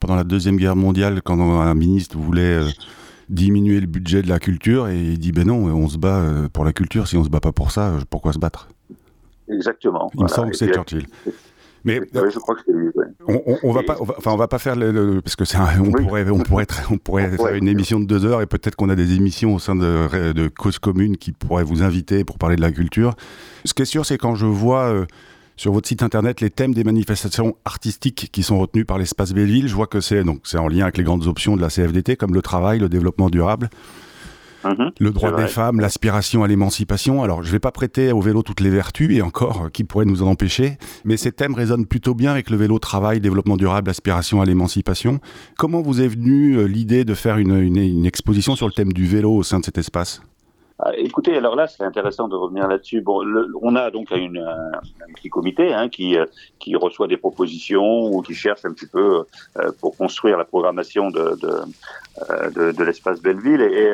pendant 0.00 0.16
la 0.16 0.24
deuxième 0.24 0.56
guerre 0.56 0.76
mondiale 0.76 1.22
quand 1.22 1.40
un 1.40 1.74
ministre 1.74 2.16
voulait 2.18 2.60
diminuer 3.28 3.80
le 3.80 3.86
budget 3.86 4.22
de 4.22 4.28
la 4.28 4.38
culture 4.38 4.88
et 4.88 4.98
il 4.98 5.18
dit 5.18 5.32
ben 5.32 5.46
non 5.46 5.64
on 5.64 5.88
se 5.88 5.96
bat 5.96 6.22
pour 6.52 6.64
la 6.64 6.72
culture 6.72 7.08
si 7.08 7.16
on 7.16 7.24
se 7.24 7.30
bat 7.30 7.40
pas 7.40 7.52
pour 7.52 7.70
ça 7.70 7.94
pourquoi 8.10 8.32
se 8.32 8.38
battre? 8.38 8.68
Exactement. 9.52 10.10
Il 10.14 10.22
me 10.22 10.28
semble 10.28 10.50
que 10.50 10.56
c'est 10.56 10.72
Churchill. 10.72 11.06
Mais 11.84 12.00
je 12.14 12.38
crois 12.38 12.54
que 12.54 12.60
c'est 12.64 12.72
lui. 12.72 12.90
On, 13.26 13.42
on, 13.46 13.58
on, 13.64 13.72
va 13.72 13.82
pas, 13.82 13.96
enfin, 14.00 14.30
on 14.32 14.36
va 14.36 14.48
pas 14.48 14.58
faire 14.58 14.76
le, 14.76 15.20
parce 15.20 15.36
que 15.36 15.44
c'est, 15.44 15.58
on, 15.58 15.90
pourrait, 15.90 16.28
on 16.30 16.38
pourrait, 16.38 16.66
on 16.90 16.98
pourrait 16.98 17.36
faire 17.36 17.54
une 17.54 17.68
émission 17.68 17.98
de 17.98 18.04
deux 18.04 18.24
heures 18.24 18.40
et 18.40 18.46
peut-être 18.46 18.76
qu'on 18.76 18.88
a 18.88 18.94
des 18.94 19.14
émissions 19.14 19.54
au 19.54 19.58
sein 19.58 19.74
de, 19.74 20.32
de 20.32 20.48
cause 20.48 20.78
commune 20.78 21.16
qui 21.16 21.32
pourraient 21.32 21.64
vous 21.64 21.82
inviter 21.82 22.24
pour 22.24 22.38
parler 22.38 22.56
de 22.56 22.60
la 22.60 22.70
culture. 22.70 23.14
Ce 23.64 23.74
qui 23.74 23.82
est 23.82 23.86
sûr, 23.86 24.06
c'est 24.06 24.18
quand 24.18 24.36
je 24.36 24.46
vois 24.46 24.84
euh, 24.84 25.06
sur 25.56 25.72
votre 25.72 25.88
site 25.88 26.02
internet 26.02 26.40
les 26.40 26.50
thèmes 26.50 26.74
des 26.74 26.84
manifestations 26.84 27.56
artistiques 27.64 28.30
qui 28.32 28.42
sont 28.42 28.58
retenus 28.58 28.86
par 28.86 28.98
l'espace 28.98 29.32
Belleville, 29.32 29.68
je 29.68 29.74
vois 29.74 29.86
que 29.86 30.00
c'est 30.00 30.22
donc 30.24 30.40
c'est 30.44 30.58
en 30.58 30.68
lien 30.68 30.84
avec 30.84 30.98
les 30.98 31.04
grandes 31.04 31.26
options 31.26 31.56
de 31.56 31.62
la 31.62 31.68
CFDT 31.68 32.16
comme 32.16 32.34
le 32.34 32.42
travail, 32.42 32.78
le 32.78 32.88
développement 32.88 33.28
durable. 33.28 33.70
Mhm. 34.64 34.92
le 34.98 35.10
droit 35.10 35.32
des 35.32 35.46
femmes, 35.46 35.80
l'aspiration 35.80 36.44
à 36.44 36.48
l'émancipation. 36.48 37.22
Alors, 37.22 37.42
je 37.42 37.48
ne 37.48 37.52
vais 37.52 37.58
pas 37.58 37.72
prêter 37.72 38.12
au 38.12 38.20
vélo 38.20 38.42
toutes 38.42 38.60
les 38.60 38.70
vertus, 38.70 39.16
et 39.16 39.22
encore, 39.22 39.70
qui 39.72 39.84
pourrait 39.84 40.04
nous 40.04 40.22
en 40.22 40.28
empêcher, 40.28 40.78
mais 41.04 41.16
ces 41.16 41.32
thèmes 41.32 41.54
résonnent 41.54 41.86
plutôt 41.86 42.14
bien 42.14 42.30
avec 42.30 42.50
le 42.50 42.56
vélo 42.56 42.78
travail, 42.78 43.20
développement 43.20 43.56
durable, 43.56 43.90
aspiration 43.90 44.40
à 44.40 44.44
l'émancipation. 44.44 45.20
Comment 45.58 45.82
vous 45.82 46.00
est 46.00 46.08
venue 46.08 46.56
euh, 46.56 46.64
l'idée 46.64 47.04
de 47.04 47.14
faire 47.14 47.38
une, 47.38 47.56
une, 47.58 47.76
une 47.76 48.06
exposition 48.06 48.56
sur 48.56 48.66
le 48.66 48.72
thème 48.72 48.92
du 48.92 49.06
vélo 49.06 49.34
au 49.34 49.42
sein 49.42 49.60
de 49.60 49.64
cet 49.64 49.78
espace? 49.78 50.22
Ah, 50.84 50.90
écoutez, 50.96 51.36
alors 51.36 51.54
là, 51.54 51.68
c'est 51.68 51.84
intéressant 51.84 52.26
de 52.26 52.34
revenir 52.34 52.66
là-dessus. 52.66 53.02
Bon, 53.02 53.22
on 53.60 53.76
a 53.76 53.92
donc 53.92 54.10
une, 54.10 54.38
un, 54.38 54.72
un 54.72 55.12
petit 55.14 55.28
comité 55.28 55.72
hein, 55.72 55.88
qui, 55.88 56.18
euh, 56.18 56.24
qui 56.58 56.74
reçoit 56.74 57.06
des 57.06 57.16
propositions 57.16 58.06
ou 58.12 58.20
qui 58.20 58.34
cherche 58.34 58.64
un 58.64 58.72
petit 58.72 58.86
peu 58.86 59.22
euh, 59.58 59.70
pour 59.80 59.96
construire 59.96 60.36
la 60.38 60.44
programmation 60.44 61.10
de, 61.10 61.38
de, 61.40 61.52
euh, 62.30 62.50
de, 62.50 62.72
de 62.72 62.84
l'espace 62.84 63.22
Belleville. 63.22 63.60
Et, 63.60 63.84
et 63.84 63.92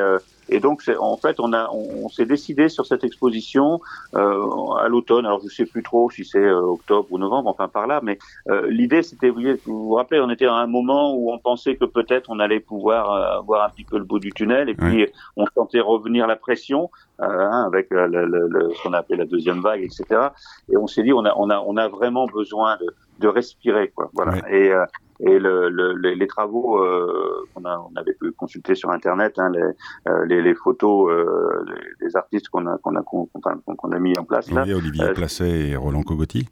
et 0.48 0.60
donc, 0.60 0.82
en 1.00 1.16
fait, 1.16 1.40
on, 1.40 1.52
a, 1.52 1.68
on, 1.70 2.08
s'est 2.08 2.26
décidé 2.26 2.68
sur 2.68 2.86
cette 2.86 3.04
exposition 3.04 3.80
euh, 4.14 4.72
à 4.80 4.88
l'automne. 4.88 5.26
Alors, 5.26 5.40
je 5.42 5.54
sais 5.54 5.66
plus 5.66 5.82
trop 5.82 6.10
si 6.10 6.24
c'est 6.24 6.38
euh, 6.38 6.60
octobre 6.60 7.06
ou 7.10 7.18
novembre, 7.18 7.50
enfin 7.50 7.68
par 7.68 7.86
là. 7.86 8.00
Mais 8.02 8.18
euh, 8.48 8.66
l'idée, 8.70 9.02
c'était, 9.02 9.30
vous, 9.30 9.42
vous 9.66 9.88
vous 9.88 9.94
rappelez, 9.94 10.20
on 10.20 10.30
était 10.30 10.46
à 10.46 10.54
un 10.54 10.66
moment 10.66 11.14
où 11.14 11.32
on 11.32 11.38
pensait 11.38 11.76
que 11.76 11.84
peut-être 11.84 12.30
on 12.30 12.38
allait 12.38 12.60
pouvoir 12.60 13.12
euh, 13.12 13.40
voir 13.42 13.66
un 13.66 13.70
petit 13.70 13.84
peu 13.84 13.98
le 13.98 14.04
bout 14.04 14.18
du 14.18 14.32
tunnel, 14.32 14.68
et 14.68 14.74
puis 14.74 15.06
on 15.36 15.46
sentait 15.54 15.80
revenir 15.80 16.26
la 16.26 16.36
pression 16.36 16.90
euh, 17.20 17.24
hein, 17.26 17.64
avec 17.66 17.90
le, 17.90 18.06
le, 18.06 18.26
le, 18.26 18.70
ce 18.74 18.82
qu'on 18.82 18.92
a 18.92 18.98
appelé 18.98 19.18
la 19.18 19.26
deuxième 19.26 19.60
vague, 19.60 19.82
etc. 19.82 20.28
Et 20.70 20.76
on 20.76 20.86
s'est 20.86 21.02
dit, 21.02 21.12
on 21.12 21.24
a, 21.24 21.34
on 21.36 21.50
a, 21.50 21.60
on 21.60 21.76
a 21.76 21.88
vraiment 21.88 22.26
besoin 22.26 22.76
de, 22.76 22.86
de 23.18 23.28
respirer, 23.28 23.90
quoi. 23.94 24.10
Voilà. 24.14 24.38
Et 24.50 24.72
et 25.20 25.38
le, 25.38 25.68
le, 25.68 25.94
les, 25.94 26.26
travaux 26.26 26.78
euh, 26.78 27.44
qu'on 27.52 27.64
on 27.64 27.96
avait 27.96 28.14
pu 28.14 28.30
consulter 28.32 28.74
sur 28.76 28.90
internet, 28.90 29.34
hein, 29.38 29.50
les, 29.50 29.60
euh, 30.08 30.24
les, 30.26 30.40
les, 30.40 30.54
photos, 30.54 31.10
euh, 31.10 31.64
les, 31.66 32.06
les, 32.06 32.16
artistes 32.16 32.48
qu'on 32.48 32.66
a 32.66 32.78
qu'on 32.78 32.94
a 32.94 33.02
qu'on 33.02 33.92
a 33.92 33.98
mis 33.98 34.16
en 34.16 34.24
place 34.24 34.50
là. 34.52 34.62
Oui, 34.64 34.74
Olivier 34.74 35.04
euh, 35.04 35.14
Placet 35.14 35.70
et 35.70 35.76
Roland 35.76 36.02
Cogotti. 36.02 36.48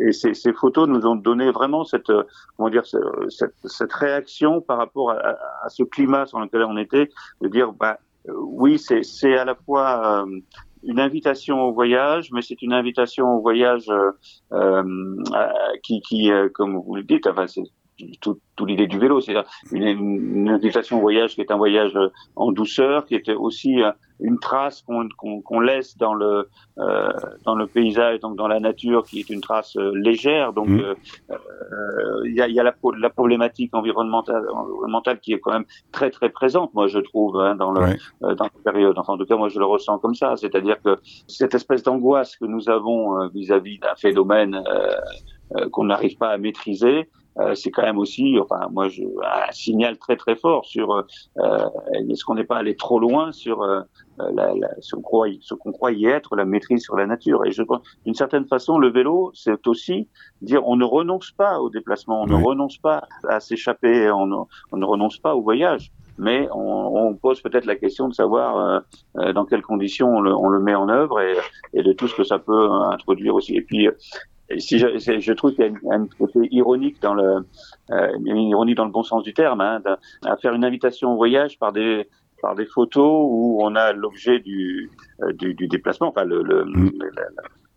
Et 0.00 0.12
ces, 0.12 0.32
ces, 0.32 0.54
photos 0.54 0.88
nous 0.88 1.04
ont 1.06 1.16
donné 1.16 1.50
vraiment 1.50 1.84
cette 1.84 2.10
comment 2.56 2.70
dire 2.70 2.86
cette, 2.86 3.54
cette 3.64 3.92
réaction 3.92 4.62
par 4.62 4.78
rapport 4.78 5.10
à, 5.10 5.36
à, 5.62 5.68
ce 5.68 5.82
climat 5.82 6.24
sur 6.24 6.40
lequel 6.40 6.62
on 6.62 6.78
était, 6.78 7.10
de 7.42 7.48
dire 7.48 7.72
bah 7.72 7.98
oui 8.34 8.78
c'est 8.78 9.02
c'est 9.02 9.36
à 9.36 9.44
la 9.44 9.54
fois 9.54 10.24
une 10.82 11.00
invitation 11.00 11.60
au 11.62 11.72
voyage, 11.72 12.30
mais 12.32 12.42
c'est 12.42 12.60
une 12.62 12.72
invitation 12.72 13.36
au 13.36 13.40
voyage 13.40 13.88
euh, 13.88 14.12
euh, 14.52 14.82
qui, 15.82 16.00
qui 16.02 16.30
comme 16.54 16.76
vous 16.76 16.96
le 16.96 17.02
dites, 17.02 17.26
enfin, 17.26 17.46
toute 18.20 18.40
tout 18.56 18.66
l'idée 18.66 18.86
du 18.86 18.98
vélo, 18.98 19.20
c'est 19.20 19.34
une, 19.72 19.82
une, 19.82 20.48
invitation 20.50 20.98
au 20.98 21.00
voyage 21.00 21.34
qui 21.34 21.40
est 21.40 21.50
un 21.50 21.56
voyage 21.56 21.96
euh, 21.96 22.08
en 22.36 22.52
douceur, 22.52 23.06
qui 23.06 23.14
était 23.14 23.34
aussi 23.34 23.82
euh, 23.82 23.92
une 24.20 24.38
trace 24.38 24.84
qu'on 24.86 25.60
laisse 25.60 25.96
dans 25.96 26.14
le 26.14 26.48
euh, 26.78 27.12
dans 27.44 27.54
le 27.54 27.66
paysage, 27.66 28.20
donc 28.20 28.36
dans 28.36 28.46
la 28.46 28.60
nature, 28.60 29.04
qui 29.04 29.20
est 29.20 29.30
une 29.30 29.40
trace 29.40 29.76
légère. 29.94 30.52
Donc 30.52 30.68
mmh. 30.68 30.94
il 32.26 32.34
y, 32.34 32.40
a, 32.40 32.48
y, 32.48 32.60
a, 32.60 32.62
la, 32.62 32.74
la 32.98 33.10
problématique 33.10 33.74
environnementale, 33.74 34.44
environnementale 34.50 35.18
qui 35.18 35.32
est 35.32 35.40
quand 35.40 35.52
même 35.52 35.64
très 35.90 36.10
très 36.10 36.28
présente, 36.28 36.72
moi 36.74 36.86
je 36.86 37.00
trouve, 37.00 37.40
hein, 37.40 37.56
dans 37.56 37.72
le 37.72 37.80
dans 38.34 38.44
la 38.44 38.72
période. 38.72 38.96
Enfin, 38.96 39.14
en 39.14 39.18
tout 39.18 39.26
cas, 39.26 39.36
moi 39.36 39.48
je 39.48 39.58
le 39.58 39.64
ressens 39.64 39.98
comme 39.98 40.14
ça, 40.14 40.36
c'est-à-dire 40.36 40.80
que 40.82 41.00
cette 41.26 41.54
espèce 41.54 41.82
d'angoisse 41.82 42.36
que 42.36 42.44
nous 42.44 42.68
avons 42.68 43.28
vis-à-vis 43.28 43.78
d'un 43.78 43.96
phénomène 43.96 44.62
qu'on 45.72 45.84
n'arrive 45.84 46.16
pas 46.16 46.28
à 46.28 46.38
maîtriser, 46.38 47.08
euh, 47.38 47.54
c'est 47.54 47.70
quand 47.70 47.82
même 47.82 47.98
aussi, 47.98 48.38
enfin 48.38 48.68
moi, 48.70 48.88
je, 48.88 49.02
un 49.02 49.52
signal 49.52 49.98
très 49.98 50.16
très 50.16 50.36
fort 50.36 50.64
sur 50.66 50.92
euh, 50.92 51.02
est-ce 52.10 52.24
qu'on 52.24 52.34
n'est 52.34 52.44
pas 52.44 52.58
allé 52.58 52.76
trop 52.76 52.98
loin 52.98 53.32
sur 53.32 53.62
la, 53.64 54.54
la, 54.54 54.68
ce 54.80 54.94
qu'on 54.94 55.02
croyait, 55.02 55.40
croyait 55.72 56.10
être 56.10 56.36
la 56.36 56.44
maîtrise 56.44 56.82
sur 56.82 56.96
la 56.96 57.06
nature? 57.06 57.44
Et 57.46 57.52
je 57.52 57.62
pense, 57.62 57.80
d'une 58.04 58.14
certaine 58.14 58.46
façon, 58.46 58.78
le 58.78 58.90
vélo, 58.90 59.30
c'est 59.34 59.66
aussi 59.66 60.08
dire 60.42 60.66
on 60.66 60.76
ne 60.76 60.84
renonce 60.84 61.30
pas 61.30 61.60
au 61.60 61.70
déplacement, 61.70 62.22
on 62.22 62.26
ne 62.26 62.42
renonce 62.42 62.78
pas 62.78 63.04
à 63.28 63.40
s'échapper, 63.40 64.10
on, 64.10 64.46
on 64.72 64.76
ne 64.76 64.84
renonce 64.84 65.18
pas 65.18 65.34
au 65.34 65.42
voyage 65.42 65.92
mais 66.18 66.48
on, 66.52 67.08
on 67.08 67.14
pose 67.14 67.40
peut-être 67.40 67.64
la 67.64 67.76
question 67.76 68.08
de 68.08 68.14
savoir 68.14 68.56
euh, 68.56 68.80
euh, 69.18 69.32
dans 69.32 69.44
quelles 69.44 69.62
conditions 69.62 70.08
on 70.08 70.20
le, 70.20 70.34
on 70.34 70.48
le, 70.48 70.60
met 70.60 70.74
en 70.74 70.88
œuvre 70.88 71.20
et, 71.20 71.36
et, 71.74 71.82
de 71.82 71.92
tout 71.92 72.08
ce 72.08 72.14
que 72.14 72.24
ça 72.24 72.38
peut 72.38 72.70
introduire 72.70 73.34
aussi. 73.34 73.56
Et 73.56 73.62
puis, 73.62 73.88
si 74.58 74.78
je, 74.78 74.98
je 74.98 75.32
trouve 75.32 75.54
qu'il 75.54 75.64
y 75.64 75.68
a 75.68 75.94
une, 75.96 76.08
côté 76.08 76.40
ironique 76.50 77.00
dans 77.00 77.14
le, 77.14 77.44
euh, 77.90 78.08
une 78.24 78.36
ironie 78.36 78.74
dans 78.74 78.84
le 78.84 78.90
bon 78.90 79.02
sens 79.02 79.22
du 79.22 79.34
terme, 79.34 79.60
hein, 79.60 79.82
à 80.24 80.36
faire 80.36 80.54
une 80.54 80.64
invitation 80.64 81.12
au 81.12 81.16
voyage 81.16 81.58
par 81.58 81.72
des 81.72 82.08
par 82.40 82.56
des 82.56 82.66
photos 82.66 83.24
où 83.30 83.58
on 83.62 83.76
a 83.76 83.92
l'objet 83.92 84.40
du, 84.40 84.90
euh, 85.22 85.32
du, 85.32 85.54
du, 85.54 85.68
déplacement, 85.68 86.08
enfin 86.08 86.24
le, 86.24 86.42
le, 86.42 86.64
mm. 86.64 86.90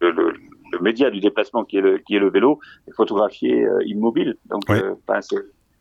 le, 0.01 0.11
le, 0.11 0.33
le 0.71 0.79
média 0.79 1.11
du 1.11 1.19
déplacement 1.19 1.63
qui 1.63 1.77
est 1.77 1.81
le, 1.81 1.99
qui 1.99 2.15
est 2.15 2.19
le 2.19 2.31
vélo, 2.31 2.59
photographié 2.95 3.67
immobile. 3.85 4.37
Donc, 4.47 4.63
euh, 4.71 4.95
c'est 5.21 5.37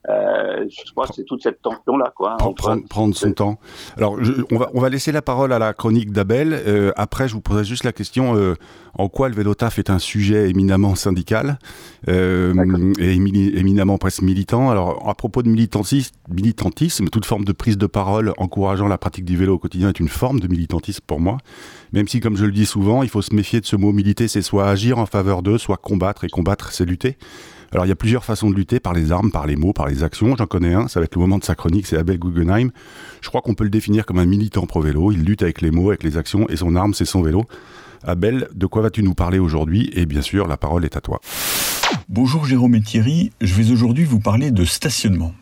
euh, 0.09 0.67
je 0.69 0.93
crois 0.93 1.07
que 1.07 1.15
c'est 1.15 1.25
toute 1.25 1.43
cette 1.43 1.63
tension-là, 1.63 2.13
quoi. 2.15 2.37
Prendre, 2.37 2.87
prendre, 2.89 3.15
son 3.15 3.33
temps. 3.33 3.59
Alors, 3.97 4.23
je, 4.23 4.33
on, 4.51 4.59
va, 4.59 4.69
on 4.75 4.81
va 4.81 4.91
laisser 4.91 5.13
la 5.13 5.23
parole 5.23 5.53
à 5.53 5.59
la 5.59 5.73
chronique 5.73 6.13
d'Abel. 6.13 6.53
Euh, 6.53 6.93
après, 6.97 7.27
je 7.27 7.35
vous 7.35 7.41
poserai 7.41 7.65
juste 7.65 7.85
la 7.85 7.93
question 7.93 8.37
euh, 8.37 8.55
en 8.99 9.09
quoi 9.09 9.31
le 9.31 9.35
vélotaf 9.35 9.79
est 9.79 9.89
un 9.89 9.99
sujet 9.99 10.51
éminemment 10.51 10.95
syndical 10.95 11.59
et 12.07 13.13
éminemment 13.13 13.97
presque 13.97 14.23
militant? 14.23 14.71
Alors, 14.71 15.09
à 15.09 15.15
propos 15.15 15.43
de 15.43 15.49
militantisme, 15.49 16.15
militantisme, 16.29 17.09
toute 17.09 17.25
forme 17.25 17.45
de 17.45 17.53
prise 17.53 17.79
de 17.79 17.87
parole 17.87 18.35
encourageant 18.37 18.89
la 18.89 18.99
pratique 18.99 19.25
du 19.25 19.37
vélo 19.37 19.55
au 19.55 19.59
quotidien 19.59 19.89
est 19.89 20.01
une 20.01 20.09
forme 20.09 20.39
de 20.39 20.49
militantisme 20.49 21.03
pour 21.07 21.19
moi. 21.19 21.39
Même 21.93 22.09
si, 22.09 22.21
comme 22.21 22.37
je 22.37 22.45
le 22.45 22.53
dis 22.53 22.67
souvent, 22.67 23.03
il 23.03 23.09
faut 23.09 23.23
se 23.23 23.35
méfier 23.35 23.61
de 23.61 23.67
ce 23.67 23.77
mot 23.77 23.93
militer, 23.93 24.29
c'est 24.29 24.43
soit 24.43 24.69
agir 24.69 24.99
en 24.99 25.07
faveur 25.07 25.43
d'eux, 25.43 25.59
soit 25.59 25.77
combattre, 25.77 26.25
et 26.25 26.29
combattre, 26.29 26.73
c'est 26.73 26.85
lutter. 26.85 27.17
Alors 27.75 27.87
il 27.87 27.89
y 27.89 27.93
a 27.93 27.97
plusieurs 27.97 28.25
façons 28.25 28.51
de 28.51 28.55
lutter, 28.55 28.79
par 28.79 28.93
les 28.93 29.11
armes, 29.11 29.33
par 29.33 29.49
les 29.49 29.57
mots, 29.57 29.73
par 29.73 29.89
les 29.89 30.05
actions. 30.05 30.37
J'en 30.37 30.47
connais 30.47 30.75
un, 30.75 30.87
ça 30.87 31.01
va 31.01 31.05
être 31.05 31.17
le 31.17 31.21
moment 31.21 31.39
de 31.39 31.45
sa 31.45 31.57
chronique, 31.57 31.89
c'est 31.89 31.99
Abel 31.99 32.21
Guggenheim. 32.21 32.71
Je 33.21 33.29
crois 33.29 33.43
qu'on 33.43 33.55
peut 33.55 33.65
le 33.65 33.71
définir 33.71 34.07
comme 34.07 34.21
un 34.21 34.27
militant 34.27 34.65
pro-vélo. 34.65 35.11
Il 35.11 35.25
lutte 35.25 35.43
avec 35.43 35.61
les 35.61 35.73
mots, 35.73 35.89
avec 35.89 36.05
les 36.05 36.17
actions, 36.17 36.49
et 36.49 36.57
son 36.57 36.77
arme, 36.77 36.95
c'est 36.95 37.05
son 37.05 37.21
vélo. 37.21 37.47
Abel, 38.05 38.49
de 38.55 38.67
quoi 38.67 38.83
vas-tu 38.83 39.03
nous 39.03 39.15
parler 39.15 39.41
aujourd'hui? 39.41 39.91
Et 39.95 40.07
bien 40.07 40.23
sûr, 40.23 40.47
la 40.47 40.57
parole 40.57 40.85
est 40.85 40.97
à 40.97 41.01
toi. 41.01 41.21
Bonjour 42.09 42.47
Jérôme 42.47 42.77
et 42.77 42.81
Thierry, 42.81 43.33
je 43.41 43.55
vais 43.55 43.73
aujourd'hui 43.73 44.05
vous 44.05 44.21
parler 44.21 44.53
de 44.53 44.65
stationnement. 44.65 45.35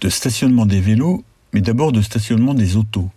De 0.00 0.08
stationnement 0.08 0.64
des 0.64 0.80
vélos, 0.80 1.22
mais 1.52 1.60
d'abord 1.60 1.92
de 1.92 2.00
stationnement 2.00 2.54
des 2.54 2.78
autos. 2.78 3.10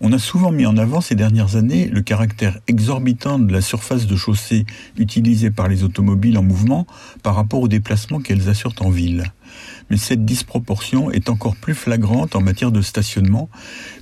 On 0.00 0.12
a 0.12 0.18
souvent 0.18 0.50
mis 0.50 0.66
en 0.66 0.76
avant 0.76 1.00
ces 1.00 1.14
dernières 1.14 1.56
années 1.56 1.86
le 1.86 2.02
caractère 2.02 2.58
exorbitant 2.66 3.38
de 3.38 3.52
la 3.52 3.60
surface 3.60 4.06
de 4.06 4.16
chaussée 4.16 4.66
utilisée 4.96 5.50
par 5.50 5.68
les 5.68 5.84
automobiles 5.84 6.36
en 6.36 6.42
mouvement 6.42 6.86
par 7.22 7.36
rapport 7.36 7.60
aux 7.60 7.68
déplacements 7.68 8.20
qu'elles 8.20 8.48
assurent 8.48 8.74
en 8.80 8.90
ville 8.90 9.24
mais 9.90 9.96
cette 9.96 10.24
disproportion 10.24 11.10
est 11.10 11.28
encore 11.28 11.56
plus 11.56 11.74
flagrante 11.74 12.36
en 12.36 12.40
matière 12.40 12.72
de 12.72 12.82
stationnement, 12.82 13.48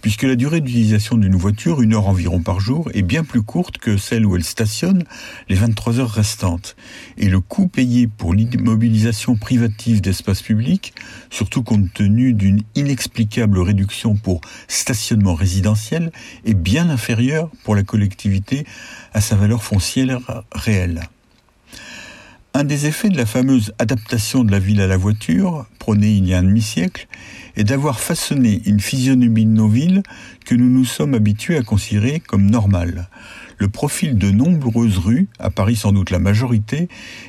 puisque 0.00 0.22
la 0.22 0.36
durée 0.36 0.60
d'utilisation 0.60 1.16
d'une 1.16 1.36
voiture, 1.36 1.82
une 1.82 1.94
heure 1.94 2.08
environ 2.08 2.40
par 2.40 2.60
jour, 2.60 2.88
est 2.94 3.02
bien 3.02 3.24
plus 3.24 3.42
courte 3.42 3.78
que 3.78 3.96
celle 3.96 4.26
où 4.26 4.36
elle 4.36 4.44
stationne 4.44 5.04
les 5.48 5.56
23 5.56 6.00
heures 6.00 6.10
restantes. 6.10 6.76
Et 7.18 7.28
le 7.28 7.40
coût 7.40 7.68
payé 7.68 8.06
pour 8.06 8.34
l'immobilisation 8.34 9.36
privative 9.36 10.00
d'espace 10.00 10.42
public, 10.42 10.94
surtout 11.30 11.62
compte 11.62 11.92
tenu 11.92 12.32
d'une 12.32 12.62
inexplicable 12.74 13.58
réduction 13.60 14.16
pour 14.16 14.40
stationnement 14.68 15.34
résidentiel, 15.34 16.12
est 16.44 16.54
bien 16.54 16.90
inférieur 16.90 17.50
pour 17.64 17.74
la 17.74 17.82
collectivité 17.82 18.64
à 19.12 19.20
sa 19.20 19.36
valeur 19.36 19.62
foncière 19.62 20.44
réelle. 20.52 21.02
Un 22.54 22.64
des 22.64 22.84
effets 22.84 23.08
de 23.08 23.16
la 23.16 23.24
fameuse 23.24 23.72
adaptation 23.78 24.44
de 24.44 24.50
la 24.50 24.58
ville 24.58 24.82
à 24.82 24.86
la 24.86 24.98
voiture, 24.98 25.64
prônée 25.78 26.10
il 26.10 26.28
y 26.28 26.34
a 26.34 26.38
un 26.38 26.42
demi-siècle, 26.42 27.08
est 27.56 27.64
d'avoir 27.64 27.98
façonné 27.98 28.60
une 28.66 28.78
physionomie 28.78 29.46
de 29.46 29.50
nos 29.52 29.68
villes 29.68 30.02
que 30.44 30.54
nous 30.54 30.68
nous 30.68 30.84
sommes 30.84 31.14
habitués 31.14 31.56
à 31.56 31.62
considérer 31.62 32.20
comme 32.20 32.50
normale. 32.50 33.08
Le 33.56 33.68
profil 33.68 34.18
de 34.18 34.30
nombreuses 34.30 34.98
rues, 34.98 35.28
à 35.38 35.48
Paris 35.48 35.76
sans 35.76 35.92
doute 35.92 36.10
la 36.10 36.18
majorité, 36.18 36.88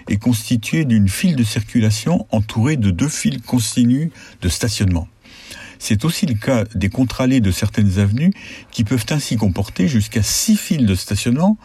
est 0.10 0.18
constitué 0.18 0.84
d'une 0.84 1.08
file 1.08 1.38
de 1.38 1.44
circulation 1.46 2.28
entourée 2.32 2.76
de 2.76 2.92
deux 2.92 3.08
fils 3.08 3.42
continus 3.44 4.10
de 4.42 4.50
stationnement. 4.50 5.08
C'est 5.86 6.06
aussi 6.06 6.26
le 6.26 6.36
cas 6.36 6.64
des 6.76 6.88
contre-allées 6.88 7.42
de 7.42 7.52
certaines 7.52 8.00
avenues 8.00 8.32
qui 8.72 8.86
peuvent 8.86 9.06
ainsi 9.10 9.36
comporter 9.36 9.90
jusqu'à 9.90 10.24
six 10.24 10.56
fils 10.56 10.86
de 10.86 10.96
stationnement, 10.96 11.58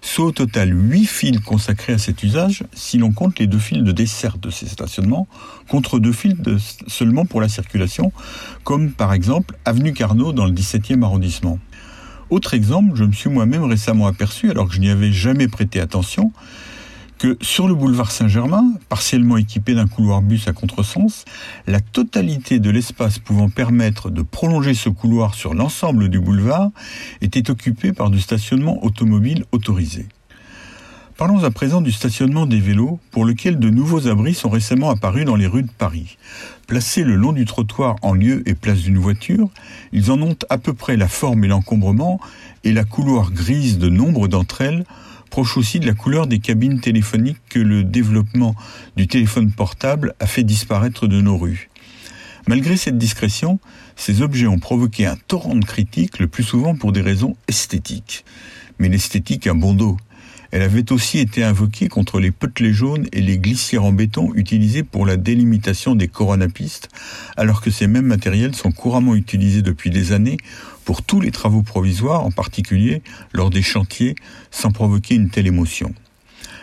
soit 0.00 0.24
au 0.24 0.32
total 0.32 0.72
huit 0.72 1.04
fils 1.04 1.40
consacrés 1.40 1.92
à 1.92 1.98
cet 1.98 2.22
usage 2.22 2.64
si 2.72 2.96
l'on 2.96 3.12
compte 3.12 3.38
les 3.38 3.46
deux 3.46 3.58
fils 3.58 3.82
de 3.82 3.92
dessert 3.92 4.38
de 4.38 4.48
ces 4.48 4.66
stationnements, 4.66 5.28
contre 5.68 5.98
deux 5.98 6.14
fils 6.14 6.36
seulement 6.86 7.26
pour 7.26 7.42
la 7.42 7.50
circulation, 7.50 8.12
comme 8.64 8.92
par 8.92 9.12
exemple 9.12 9.54
avenue 9.66 9.92
Carnot 9.92 10.32
dans 10.32 10.46
le 10.46 10.52
17e 10.52 11.02
arrondissement. 11.02 11.58
Autre 12.30 12.54
exemple, 12.54 12.92
je 12.94 13.04
me 13.04 13.12
suis 13.12 13.28
moi-même 13.28 13.64
récemment 13.64 14.06
aperçu, 14.06 14.50
alors 14.50 14.68
que 14.68 14.74
je 14.74 14.80
n'y 14.80 14.88
avais 14.88 15.12
jamais 15.12 15.48
prêté 15.48 15.80
attention, 15.80 16.32
sur 17.40 17.68
le 17.68 17.74
boulevard 17.74 18.10
Saint-Germain, 18.10 18.72
partiellement 18.88 19.36
équipé 19.36 19.74
d'un 19.74 19.86
couloir 19.86 20.22
bus 20.22 20.48
à 20.48 20.52
contresens, 20.52 21.24
la 21.66 21.80
totalité 21.80 22.58
de 22.58 22.70
l'espace 22.70 23.18
pouvant 23.18 23.48
permettre 23.48 24.10
de 24.10 24.22
prolonger 24.22 24.74
ce 24.74 24.88
couloir 24.88 25.34
sur 25.34 25.54
l'ensemble 25.54 26.08
du 26.08 26.20
boulevard 26.20 26.70
était 27.20 27.50
occupée 27.50 27.92
par 27.92 28.10
du 28.10 28.20
stationnement 28.20 28.84
automobile 28.84 29.44
autorisé. 29.52 30.06
Parlons 31.16 31.44
à 31.44 31.50
présent 31.50 31.80
du 31.80 31.92
stationnement 31.92 32.44
des 32.44 32.60
vélos, 32.60 33.00
pour 33.10 33.24
lequel 33.24 33.58
de 33.58 33.70
nouveaux 33.70 34.06
abris 34.06 34.34
sont 34.34 34.50
récemment 34.50 34.90
apparus 34.90 35.24
dans 35.24 35.36
les 35.36 35.46
rues 35.46 35.62
de 35.62 35.70
Paris. 35.70 36.18
Placés 36.66 37.04
le 37.04 37.14
long 37.14 37.32
du 37.32 37.46
trottoir 37.46 37.96
en 38.02 38.12
lieu 38.12 38.46
et 38.46 38.54
place 38.54 38.80
d'une 38.80 38.98
voiture, 38.98 39.48
ils 39.92 40.10
en 40.10 40.20
ont 40.20 40.36
à 40.50 40.58
peu 40.58 40.74
près 40.74 40.98
la 40.98 41.08
forme 41.08 41.42
et 41.44 41.48
l'encombrement, 41.48 42.20
et 42.64 42.72
la 42.72 42.84
couloir 42.84 43.30
grise 43.32 43.78
de 43.78 43.88
nombre 43.88 44.28
d'entre 44.28 44.60
elles 44.60 44.84
proche 45.30 45.56
aussi 45.56 45.80
de 45.80 45.86
la 45.86 45.94
couleur 45.94 46.26
des 46.26 46.38
cabines 46.38 46.80
téléphoniques 46.80 47.40
que 47.48 47.58
le 47.58 47.84
développement 47.84 48.54
du 48.96 49.06
téléphone 49.06 49.52
portable 49.52 50.14
a 50.20 50.26
fait 50.26 50.44
disparaître 50.44 51.06
de 51.06 51.20
nos 51.20 51.36
rues. 51.36 51.70
Malgré 52.48 52.76
cette 52.76 52.98
discrétion, 52.98 53.58
ces 53.96 54.22
objets 54.22 54.46
ont 54.46 54.58
provoqué 54.58 55.06
un 55.06 55.16
torrent 55.16 55.56
de 55.56 55.64
critiques, 55.64 56.18
le 56.18 56.28
plus 56.28 56.44
souvent 56.44 56.76
pour 56.76 56.92
des 56.92 57.00
raisons 57.00 57.36
esthétiques. 57.48 58.24
Mais 58.78 58.88
l'esthétique 58.88 59.46
a 59.46 59.54
bon 59.54 59.74
dos. 59.74 59.96
Elle 60.52 60.62
avait 60.62 60.92
aussi 60.92 61.18
été 61.18 61.42
invoquée 61.42 61.88
contre 61.88 62.20
les 62.20 62.30
potelets 62.30 62.72
jaunes 62.72 63.06
et 63.12 63.20
les 63.20 63.38
glissières 63.38 63.84
en 63.84 63.92
béton 63.92 64.32
utilisés 64.34 64.82
pour 64.82 65.06
la 65.06 65.16
délimitation 65.16 65.94
des 65.94 66.08
coronapistes, 66.08 66.88
alors 67.36 67.60
que 67.60 67.70
ces 67.70 67.86
mêmes 67.86 68.06
matériels 68.06 68.54
sont 68.54 68.72
couramment 68.72 69.14
utilisés 69.14 69.62
depuis 69.62 69.90
des 69.90 70.12
années 70.12 70.38
pour 70.84 71.02
tous 71.02 71.20
les 71.20 71.32
travaux 71.32 71.62
provisoires, 71.62 72.24
en 72.24 72.30
particulier 72.30 73.02
lors 73.32 73.50
des 73.50 73.62
chantiers, 73.62 74.14
sans 74.50 74.70
provoquer 74.70 75.16
une 75.16 75.30
telle 75.30 75.46
émotion. 75.46 75.92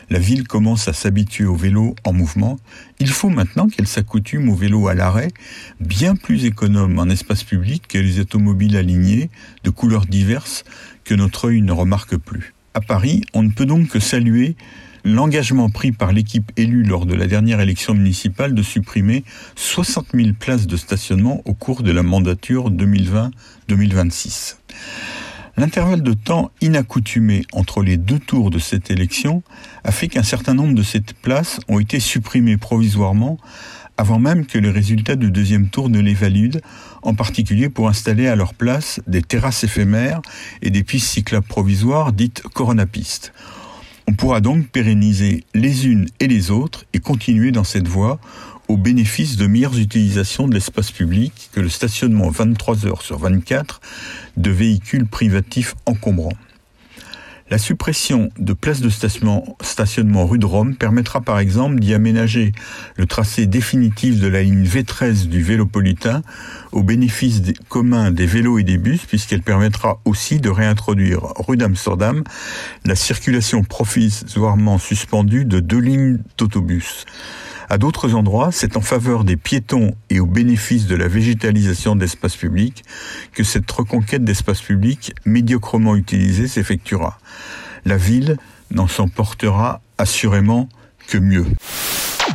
La 0.09 0.19
ville 0.19 0.47
commence 0.47 0.87
à 0.87 0.93
s'habituer 0.93 1.45
au 1.45 1.55
vélo 1.55 1.95
en 2.03 2.13
mouvement. 2.13 2.59
Il 2.99 3.09
faut 3.09 3.29
maintenant 3.29 3.67
qu'elle 3.67 3.87
s'accoutume 3.87 4.49
au 4.49 4.55
vélo 4.55 4.87
à 4.87 4.93
l'arrêt, 4.93 5.29
bien 5.79 6.15
plus 6.15 6.45
économe 6.45 6.99
en 6.99 7.05
espace 7.05 7.43
public 7.43 7.87
que 7.87 7.97
les 7.97 8.19
automobiles 8.19 8.77
alignés, 8.77 9.29
de 9.63 9.69
couleurs 9.69 10.05
diverses, 10.05 10.65
que 11.03 11.15
notre 11.15 11.49
œil 11.49 11.61
ne 11.61 11.71
remarque 11.71 12.17
plus. 12.17 12.52
À 12.75 12.81
Paris, 12.81 13.21
on 13.35 13.43
ne 13.43 13.51
peut 13.51 13.67
donc 13.67 13.89
que 13.89 13.99
saluer 13.99 14.55
l'engagement 15.03 15.69
pris 15.69 15.91
par 15.91 16.11
l'équipe 16.11 16.51
élue 16.57 16.81
lors 16.81 17.05
de 17.05 17.13
la 17.13 17.27
dernière 17.27 17.59
élection 17.59 17.93
municipale 17.93 18.55
de 18.55 18.63
supprimer 18.63 19.23
60 19.55 20.07
000 20.13 20.29
places 20.39 20.65
de 20.65 20.75
stationnement 20.75 21.43
au 21.45 21.53
cours 21.53 21.83
de 21.83 21.91
la 21.91 22.01
mandature 22.01 22.71
2020-2026. 22.71 24.55
L'intervalle 25.55 26.01
de 26.01 26.13
temps 26.13 26.49
inaccoutumé 26.61 27.45
entre 27.51 27.83
les 27.83 27.97
deux 27.97 28.17
tours 28.17 28.49
de 28.49 28.57
cette 28.57 28.89
élection 28.89 29.43
a 29.83 29.91
fait 29.91 30.07
qu'un 30.07 30.23
certain 30.23 30.55
nombre 30.55 30.73
de 30.73 30.81
ces 30.81 31.01
places 31.01 31.59
ont 31.67 31.79
été 31.79 31.99
supprimées 31.99 32.57
provisoirement 32.57 33.37
avant 33.97 34.17
même 34.17 34.47
que 34.47 34.57
les 34.57 34.71
résultats 34.71 35.15
du 35.15 35.29
deuxième 35.29 35.69
tour 35.69 35.89
ne 35.89 35.99
les 35.99 36.15
valident, 36.15 36.61
en 37.03 37.13
particulier 37.13 37.69
pour 37.69 37.87
installer 37.87 38.27
à 38.27 38.35
leur 38.35 38.53
place 38.53 38.99
des 39.07 39.21
terrasses 39.21 39.63
éphémères 39.63 40.21
et 40.61 40.69
des 40.69 40.83
pistes 40.83 41.07
cyclables 41.07 41.45
provisoires 41.45 42.13
dites 42.13 42.41
coronapistes. 42.53 43.33
On 44.07 44.13
pourra 44.13 44.41
donc 44.41 44.67
pérenniser 44.67 45.43
les 45.53 45.87
unes 45.87 46.07
et 46.19 46.27
les 46.27 46.51
autres 46.51 46.85
et 46.93 46.99
continuer 46.99 47.51
dans 47.51 47.63
cette 47.63 47.87
voie 47.87 48.19
au 48.67 48.77
bénéfice 48.77 49.35
de 49.37 49.47
meilleures 49.47 49.77
utilisations 49.77 50.47
de 50.47 50.53
l'espace 50.53 50.91
public 50.91 51.49
que 51.51 51.59
le 51.59 51.69
stationnement 51.69 52.29
23 52.29 52.85
heures 52.85 53.01
sur 53.01 53.17
24 53.17 53.81
de 54.37 54.51
véhicules 54.51 55.05
privatifs 55.05 55.75
encombrants. 55.85 56.37
La 57.49 57.57
suppression 57.57 58.29
de 58.39 58.53
places 58.53 58.79
de 58.79 58.89
stationnement, 58.89 60.25
rue 60.25 60.39
de 60.39 60.45
Rome 60.45 60.75
permettra 60.75 61.21
par 61.21 61.39
exemple 61.39 61.79
d'y 61.79 61.93
aménager 61.93 62.53
le 62.95 63.05
tracé 63.05 63.45
définitif 63.45 64.19
de 64.19 64.27
la 64.27 64.43
ligne 64.43 64.63
V13 64.63 65.27
du 65.27 65.43
Vélopolitain 65.43 66.21
au 66.71 66.83
bénéfice 66.83 67.41
commun 67.67 68.11
des 68.11 68.25
vélos 68.25 68.59
et 68.59 68.63
des 68.63 68.77
bus 68.77 69.05
puisqu'elle 69.05 69.41
permettra 69.41 69.99
aussi 70.05 70.39
de 70.39 70.49
réintroduire 70.49 71.21
rue 71.35 71.57
d'Amsterdam 71.57 72.23
la 72.85 72.95
circulation 72.95 73.63
provisoirement 73.63 74.77
suspendue 74.77 75.43
de 75.43 75.59
deux 75.59 75.79
lignes 75.79 76.19
d'autobus. 76.37 77.05
À 77.73 77.79
d'autres 77.79 78.13
endroits, 78.13 78.51
c'est 78.51 78.77
en 78.77 78.81
faveur 78.81 79.23
des 79.23 79.35
piétons 79.35 79.95
et 80.11 80.19
au 80.19 80.27
bénéfice 80.27 80.85
de 80.85 80.95
la 80.95 81.07
végétalisation 81.07 81.95
d'espaces 81.95 82.35
publics 82.35 82.83
que 83.31 83.43
cette 83.43 83.71
reconquête 83.71 84.23
d'espaces 84.23 84.61
publics 84.61 85.15
médiocrement 85.25 85.95
utilisés 85.95 86.47
s'effectuera. 86.47 87.17
La 87.83 87.97
ville 87.97 88.37
n'en 88.69 88.85
s'en 88.87 89.07
portera 89.07 89.81
assurément 89.97 90.69
que 91.07 91.17
mieux. 91.17 91.47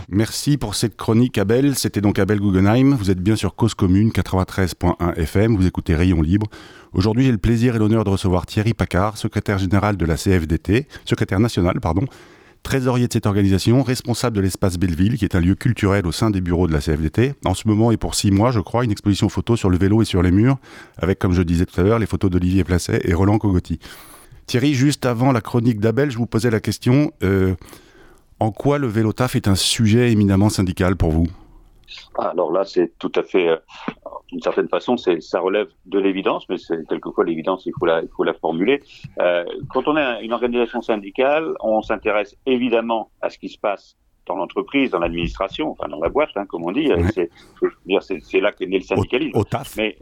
Merci 0.09 0.57
pour 0.57 0.75
cette 0.75 0.97
chronique, 0.97 1.38
Abel. 1.38 1.76
C'était 1.76 2.00
donc 2.00 2.18
Abel 2.18 2.40
Guggenheim. 2.40 2.97
Vous 2.99 3.12
êtes 3.12 3.21
bien 3.21 3.37
sur 3.37 3.54
Cause 3.54 3.75
Commune 3.75 4.11
93.1 4.11 5.14
FM. 5.18 5.54
Vous 5.54 5.68
écoutez 5.68 5.95
Rayon 5.95 6.21
Libre. 6.21 6.49
Aujourd'hui, 6.92 7.26
j'ai 7.26 7.30
le 7.30 7.38
plaisir 7.38 7.76
et 7.76 7.78
l'honneur 7.78 8.02
de 8.02 8.11
recevoir 8.11 8.45
Thierry 8.45 8.75
Paccard, 8.75 9.16
secrétaire 9.16 9.59
général 9.59 9.97
de 9.97 10.04
la 10.04 10.16
CFDT, 10.16 10.88
secrétaire 11.04 11.38
national, 11.38 11.78
pardon, 11.80 12.07
trésorier 12.62 13.09
de 13.09 13.12
cette 13.12 13.27
organisation, 13.27 13.83
responsable 13.83 14.37
de 14.37 14.41
l'espace 14.43 14.77
Belleville, 14.77 15.17
qui 15.17 15.25
est 15.25 15.35
un 15.35 15.41
lieu 15.41 15.55
culturel 15.55 16.07
au 16.07 16.12
sein 16.12 16.31
des 16.31 16.41
bureaux 16.41 16.67
de 16.67 16.73
la 16.73 16.81
CFDT. 16.81 17.35
En 17.45 17.55
ce 17.55 17.67
moment 17.67 17.91
et 17.91 17.97
pour 17.97 18.15
six 18.15 18.31
mois, 18.31 18.50
je 18.50 18.61
crois, 18.61 18.85
une 18.85 18.91
exposition 18.91 19.29
photo 19.29 19.57
sur 19.57 19.71
le 19.71 19.79
vélo 19.79 20.03
et 20.03 20.05
sur 20.05 20.23
les 20.23 20.31
murs, 20.31 20.59
avec, 20.99 21.19
comme 21.19 21.33
je 21.33 21.43
disais 21.43 21.67
tout 21.67 21.81
à 21.81 21.85
l'heure, 21.85 21.99
les 21.99 22.07
photos 22.07 22.31
d'Olivier 22.31 22.65
Placet 22.65 23.00
et 23.05 23.15
Roland 23.15 23.38
Cogotti. 23.38 23.79
Thierry, 24.47 24.75
juste 24.75 25.07
avant 25.07 25.33
la 25.33 25.41
chronique 25.41 25.81
d'Abel, 25.81 26.11
je 26.11 26.19
vous 26.19 26.27
posais 26.27 26.50
la 26.50 26.61
question 26.61 27.12
euh, 27.23 27.55
en 28.41 28.50
quoi 28.50 28.79
le 28.79 28.87
vélo 28.87 29.12
taf 29.12 29.37
est 29.37 29.49
un 29.49 29.55
sujet 29.55 30.12
éminemment 30.12 30.49
syndical 30.49 30.97
pour 30.97 31.11
vous? 31.11 31.27
Alors 32.18 32.52
là, 32.52 32.64
c'est 32.64 32.99
tout 32.99 33.12
à 33.14 33.23
fait, 33.23 33.49
euh, 33.49 33.57
d'une 34.30 34.40
certaine 34.40 34.68
façon, 34.68 34.97
c'est, 34.97 35.21
ça 35.21 35.40
relève 35.40 35.68
de 35.87 35.99
l'évidence, 35.99 36.49
mais 36.49 36.59
c'est 36.59 36.87
quelquefois 36.88 37.25
l'évidence, 37.25 37.66
il 37.66 37.73
faut 37.78 37.87
la, 37.87 38.02
il 38.02 38.09
faut 38.16 38.25
la 38.25 38.35
formuler. 38.35 38.83
Euh, 39.21 39.45
quand 39.71 39.88
on 39.88 39.97
est 39.97 40.25
une 40.25 40.33
organisation 40.33 40.83
syndicale, 40.83 41.54
on 41.61 41.83
s'intéresse 41.83 42.37
évidemment 42.47 43.11
à 43.21 43.30
ce 43.30 43.38
qui 43.38 43.49
se 43.49 43.59
passe 43.59 43.97
dans 44.28 44.37
l'entreprise, 44.37 44.90
dans 44.90 44.99
l'administration, 44.99 45.71
enfin 45.71 45.88
dans 45.88 46.00
la 46.00 46.11
boîte, 46.11 46.30
hein, 46.37 46.45
comme 46.47 46.64
on 46.64 46.73
dit. 46.73 46.90
C'est, 47.14 47.30
c'est, 48.00 48.21
c'est 48.21 48.40
là 48.40 48.52
qu'est 48.52 48.66
né 48.66 48.78
le 48.78 48.85
syndicalisme. 48.85 49.37
Au, 49.37 49.45
taf. 49.45 49.76
Mais 49.76 49.97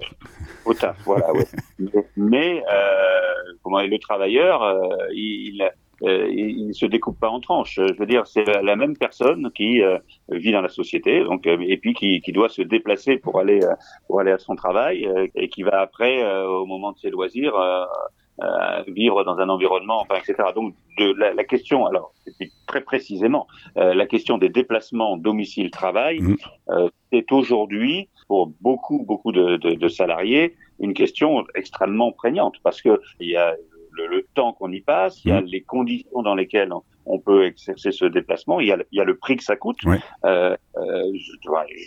au 0.64 0.74
taf, 0.74 0.96
voilà. 1.04 1.32
ouais. 1.32 1.46
Mais, 1.78 2.06
mais 2.16 2.64
euh, 2.72 3.52
comment 3.62 3.80
le 3.80 3.98
travailleur, 3.98 4.62
euh, 4.62 4.88
il, 5.12 5.62
euh, 6.02 6.28
il 6.30 6.68
ne 6.68 6.72
se 6.72 6.86
découpe 6.86 7.18
pas 7.18 7.30
en 7.30 7.40
tranches. 7.40 7.76
Je 7.76 7.98
veux 7.98 8.06
dire, 8.06 8.26
c'est 8.26 8.44
la 8.44 8.76
même 8.76 8.96
personne 8.96 9.50
qui 9.54 9.82
euh, 9.82 9.98
vit 10.28 10.52
dans 10.52 10.60
la 10.60 10.68
société, 10.68 11.24
donc 11.24 11.46
euh, 11.46 11.56
et 11.60 11.78
puis 11.78 11.94
qui, 11.94 12.20
qui, 12.20 12.32
doit 12.32 12.48
se 12.48 12.62
déplacer 12.62 13.16
pour 13.16 13.38
aller 13.38 13.60
pour 14.06 14.20
aller 14.20 14.32
à 14.32 14.38
son 14.38 14.56
travail 14.56 15.08
et 15.34 15.48
qui 15.48 15.62
va 15.62 15.80
après, 15.80 16.22
au 16.44 16.66
moment 16.66 16.92
de 16.92 16.98
ses 16.98 17.10
loisirs, 17.10 17.54
vivre 18.88 19.24
dans 19.24 19.38
un 19.38 19.48
environnement, 19.48 20.00
enfin, 20.02 20.16
etc. 20.16 20.50
Donc, 20.54 20.74
de 20.98 21.14
la, 21.14 21.32
la 21.32 21.44
question, 21.44 21.86
alors 21.86 22.12
très 22.66 22.82
précisément, 22.82 23.46
la 23.76 24.06
question 24.06 24.36
des 24.36 24.50
déplacements 24.50 25.16
domicile-travail, 25.16 26.20
mmh. 26.20 26.36
c'est 27.10 27.32
aujourd'hui 27.32 28.08
pour 28.28 28.52
beaucoup 28.60 29.04
beaucoup 29.04 29.32
de, 29.32 29.56
de, 29.56 29.70
de 29.74 29.88
salariés 29.88 30.54
une 30.78 30.92
question 30.92 31.44
extrêmement 31.54 32.12
prégnante 32.12 32.56
parce 32.62 32.82
que 32.82 33.00
il 33.20 33.30
y 33.30 33.36
a 33.36 33.54
le, 33.96 34.26
temps 34.34 34.52
qu'on 34.52 34.70
y 34.72 34.80
passe, 34.80 35.24
il 35.24 35.28
y 35.28 35.32
a 35.32 35.40
mmh. 35.40 35.46
les 35.46 35.62
conditions 35.62 36.22
dans 36.22 36.34
lesquelles 36.34 36.72
on 37.06 37.18
peut 37.18 37.46
exercer 37.46 37.92
ce 37.92 38.04
déplacement, 38.04 38.60
il 38.60 38.66
y 38.66 38.72
a, 38.72 38.78
il 38.90 38.98
y 38.98 39.00
a 39.00 39.04
le 39.04 39.16
prix 39.16 39.36
que 39.36 39.44
ça 39.44 39.56
coûte. 39.56 39.78
Euh, 39.86 40.56
euh, 40.76 41.12
je, 41.14 41.32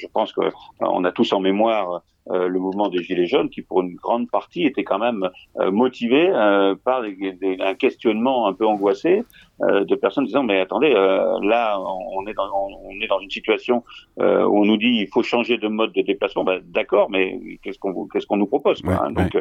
je, 0.02 0.08
pense 0.08 0.32
que 0.34 0.42
on 0.80 1.04
a 1.04 1.12
tous 1.12 1.34
en 1.34 1.40
mémoire 1.40 2.02
euh, 2.32 2.48
le 2.48 2.60
mouvement 2.60 2.90
des 2.90 3.02
Gilets 3.04 3.26
jaunes, 3.26 3.50
qui 3.50 3.62
pour 3.62 3.82
une 3.82 3.96
grande 3.96 4.30
partie 4.30 4.64
était 4.64 4.84
quand 4.84 5.00
même 5.00 5.30
euh, 5.60 5.72
motivé 5.72 6.30
euh, 6.30 6.76
par 6.76 7.04
un 7.04 7.76
questionnement 7.76 8.48
un 8.48 8.54
peu 8.54 8.66
angoissé 8.66 9.24
de 9.62 9.96
personnes 9.96 10.24
disant 10.24 10.44
mais 10.44 10.62
attendez 10.62 10.94
là 10.94 11.78
on 11.82 12.26
est 12.28 12.34
dans 12.34 12.48
on 12.82 13.02
est 13.02 13.08
dans 13.08 13.20
une 13.20 13.30
situation 13.30 13.84
où 14.18 14.22
on 14.62 14.64
nous 14.64 14.78
dit 14.78 14.88
il 14.88 15.08
faut 15.08 15.22
changer 15.22 15.58
de 15.58 15.68
mode 15.68 15.92
de 15.92 16.02
déplacement. 16.02 16.46
Ben, 16.46 16.62
d'accord 16.64 17.10
mais 17.10 17.38
qu'est-ce 17.62 17.78
qu'on 17.78 18.08
qu'est-ce 18.08 18.26
qu'on 18.26 18.38
nous 18.38 18.48
propose 18.48 18.82
quoi, 18.82 19.04
hein? 19.04 19.12
donc 19.12 19.38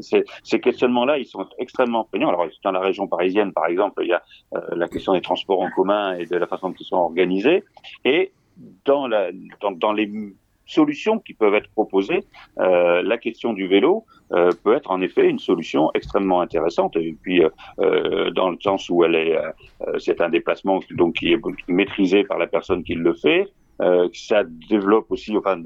ces, 0.00 0.24
ces 0.42 0.58
questionnements 0.58 1.04
là 1.04 1.18
ils 1.18 1.26
sont 1.26 1.46
extrêmement 1.58 2.02
prégnants 2.02 2.30
alors 2.30 2.48
dans 2.64 2.72
la 2.72 2.80
région 2.80 3.06
parisienne 3.06 3.52
par 3.52 3.66
exemple 3.66 4.02
il 4.02 4.08
y 4.08 4.12
a 4.12 4.24
la 4.72 4.88
question 4.88 5.12
des 5.12 5.20
transports 5.20 5.60
en 5.60 5.70
commun 5.70 6.16
et 6.16 6.26
de 6.26 6.36
la 6.36 6.48
façon 6.48 6.70
dont 6.70 6.76
ils 6.80 6.86
sont 6.86 6.96
organisés. 6.96 7.62
Et 8.04 8.32
dans, 8.84 9.06
la, 9.06 9.30
dans, 9.60 9.72
dans 9.72 9.92
les 9.92 10.06
solutions 10.66 11.18
qui 11.18 11.34
peuvent 11.34 11.54
être 11.54 11.70
proposées, 11.70 12.24
euh, 12.58 13.02
la 13.02 13.18
question 13.18 13.52
du 13.52 13.66
vélo 13.66 14.04
euh, 14.32 14.50
peut 14.62 14.74
être 14.74 14.90
en 14.90 15.00
effet 15.00 15.28
une 15.28 15.38
solution 15.38 15.90
extrêmement 15.94 16.40
intéressante. 16.40 16.96
Et 16.96 17.16
puis, 17.22 17.42
euh, 17.78 18.30
dans 18.30 18.50
le 18.50 18.56
sens 18.60 18.88
où 18.90 19.04
c'est 19.98 20.20
un 20.20 20.28
déplacement 20.28 20.80
donc 20.92 21.16
qui 21.16 21.32
est 21.32 21.40
maîtrisé 21.68 22.24
par 22.24 22.38
la 22.38 22.46
personne 22.46 22.82
qui 22.82 22.94
le 22.94 23.14
fait. 23.14 23.48
ça 24.12 24.44
développe 24.70 25.06
aussi 25.10 25.36
enfin, 25.36 25.60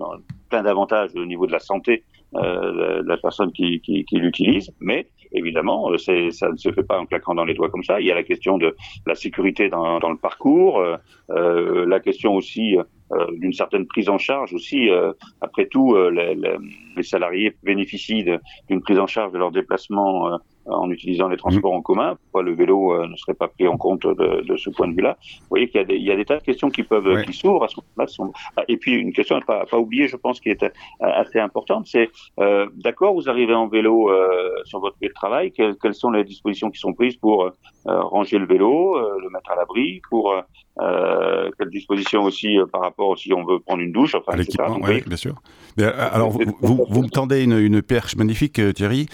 plein 0.49 0.63
d'avantages 0.63 1.11
au 1.15 1.27
niveau 1.27 1.47
de 1.47 1.53
la 1.53 1.61
santé 1.61 2.05
de 2.33 3.09
la 3.09 3.17
personne 3.17 3.53
qui, 3.53 4.05
l'utilise, 4.13 4.71
mais 4.81 5.07
évidemment, 5.33 5.97
ça 5.99 6.13
ne 6.13 6.57
se 6.57 6.73
fait 6.73 6.83
pas 6.83 6.99
en 6.99 7.07
claquant 7.07 7.35
dans 7.35 7.45
les 7.45 7.55
doigts 7.55 7.71
comme 7.71 7.85
ça. 7.85 8.01
Il 8.01 8.07
y 8.07 8.13
a 8.13 8.15
la 8.15 8.23
question 8.23 8.59
de 8.59 8.75
la 9.07 9.15
sécurité 9.15 9.69
dans, 9.69 9.99
le 9.99 10.17
parcours, 10.17 10.83
la 11.29 12.01
question 12.01 12.35
aussi 12.35 12.77
d'une 13.33 13.53
certaine 13.53 13.87
prise 13.87 14.09
en 14.09 14.19
charge 14.19 14.53
aussi. 14.55 14.91
Euh, 14.91 15.13
après 15.41 15.67
tout, 15.67 15.95
euh, 15.95 16.11
les, 16.11 16.35
les, 16.97 17.03
salariés 17.03 17.57
bénéficient 17.63 18.25
d'une 18.69 18.81
prise 18.83 18.99
en 18.99 19.07
charge 19.07 19.33
de 19.33 19.39
leurs 19.39 19.53
déplacements 19.53 20.39
en 20.69 20.91
utilisant 20.91 21.29
les 21.29 21.37
transports 21.37 21.73
en 21.73 21.83
commun. 21.83 22.17
Pourquoi 22.23 22.43
le 22.43 22.55
vélo 22.55 22.93
euh, 22.93 23.07
ne 23.07 23.17
serait 23.17 23.35
pas 23.35 23.49
pris 23.49 23.67
en 23.69 23.77
compte 23.77 24.07
de, 24.07 24.43
de 24.47 24.57
ce 24.57 24.71
point 24.71 24.89
de 24.89 24.95
vue-là? 24.95 25.17
Vous 25.21 25.47
voyez 25.51 25.69
qu'il 25.69 25.85
y, 25.91 26.03
y, 26.03 26.11
a 26.11 26.17
des 26.17 26.25
tas 26.25 26.39
de 26.39 26.45
questions 26.45 26.71
qui 26.71 26.83
peuvent 26.83 27.23
qui 27.25 27.33
s'ouvrent 27.33 27.65
à 27.65 27.69
ce 27.69 27.77
moment-là. 27.77 28.33
Ah, 28.57 28.63
et 28.69 28.77
puis 28.77 28.95
une 28.95 29.13
question 29.13 29.37
à 29.37 29.41
pas, 29.41 29.65
pas 29.67 29.79
oublier, 29.79 30.09
je 30.09 30.17
pense, 30.17 30.41
qui 30.41 30.51
est 30.51 30.63
euh, 30.63 30.69
assez 31.01 31.39
importante, 31.39 31.87
c'est 31.87 32.11
euh, 32.39 32.67
d'accord, 32.77 33.15
vous 33.15 33.29
arrivez 33.29 33.55
en 33.55 33.69
vélo 33.69 34.11
euh, 34.11 34.51
sur 34.65 34.81
votre 34.81 34.97
lieu 35.01 35.09
de 35.09 35.15
travail, 35.15 35.53
quelles, 35.53 35.77
quelles, 35.77 35.95
sont 35.95 36.11
les 36.11 36.25
dispositions 36.25 36.71
qui 36.71 36.79
sont 36.79 36.93
prises 36.93 37.17
pour 37.17 37.45
euh, 37.45 37.51
ranger 37.87 38.39
le 38.39 38.47
vélo, 38.47 38.99
le 39.19 39.31
mettre 39.31 39.51
à 39.51 39.57
l'abri, 39.57 40.01
pour 40.11 40.35
euh, 40.81 41.51
quelles 41.59 41.71
dispositions 41.71 42.23
aussi 42.23 42.59
par 42.73 42.83
rapport 42.83 43.19
si 43.19 43.33
on 43.33 43.45
veut 43.45 43.59
prendre 43.61 43.83
une 43.83 43.93
douche, 43.93 44.15
enfin, 44.15 44.37
l'équipement, 44.37 44.79
oui, 44.83 45.03
bien 45.07 45.17
sûr. 45.17 45.35
Mais, 45.77 45.85
alors, 45.85 46.31
vous, 46.31 46.41
vous, 46.61 46.87
vous, 46.89 47.03
me 47.03 47.09
tendez 47.09 47.43
une, 47.43 47.59
une 47.59 47.83
perche 47.83 48.17
magnifique, 48.17 48.61
Thierry. 48.75 49.07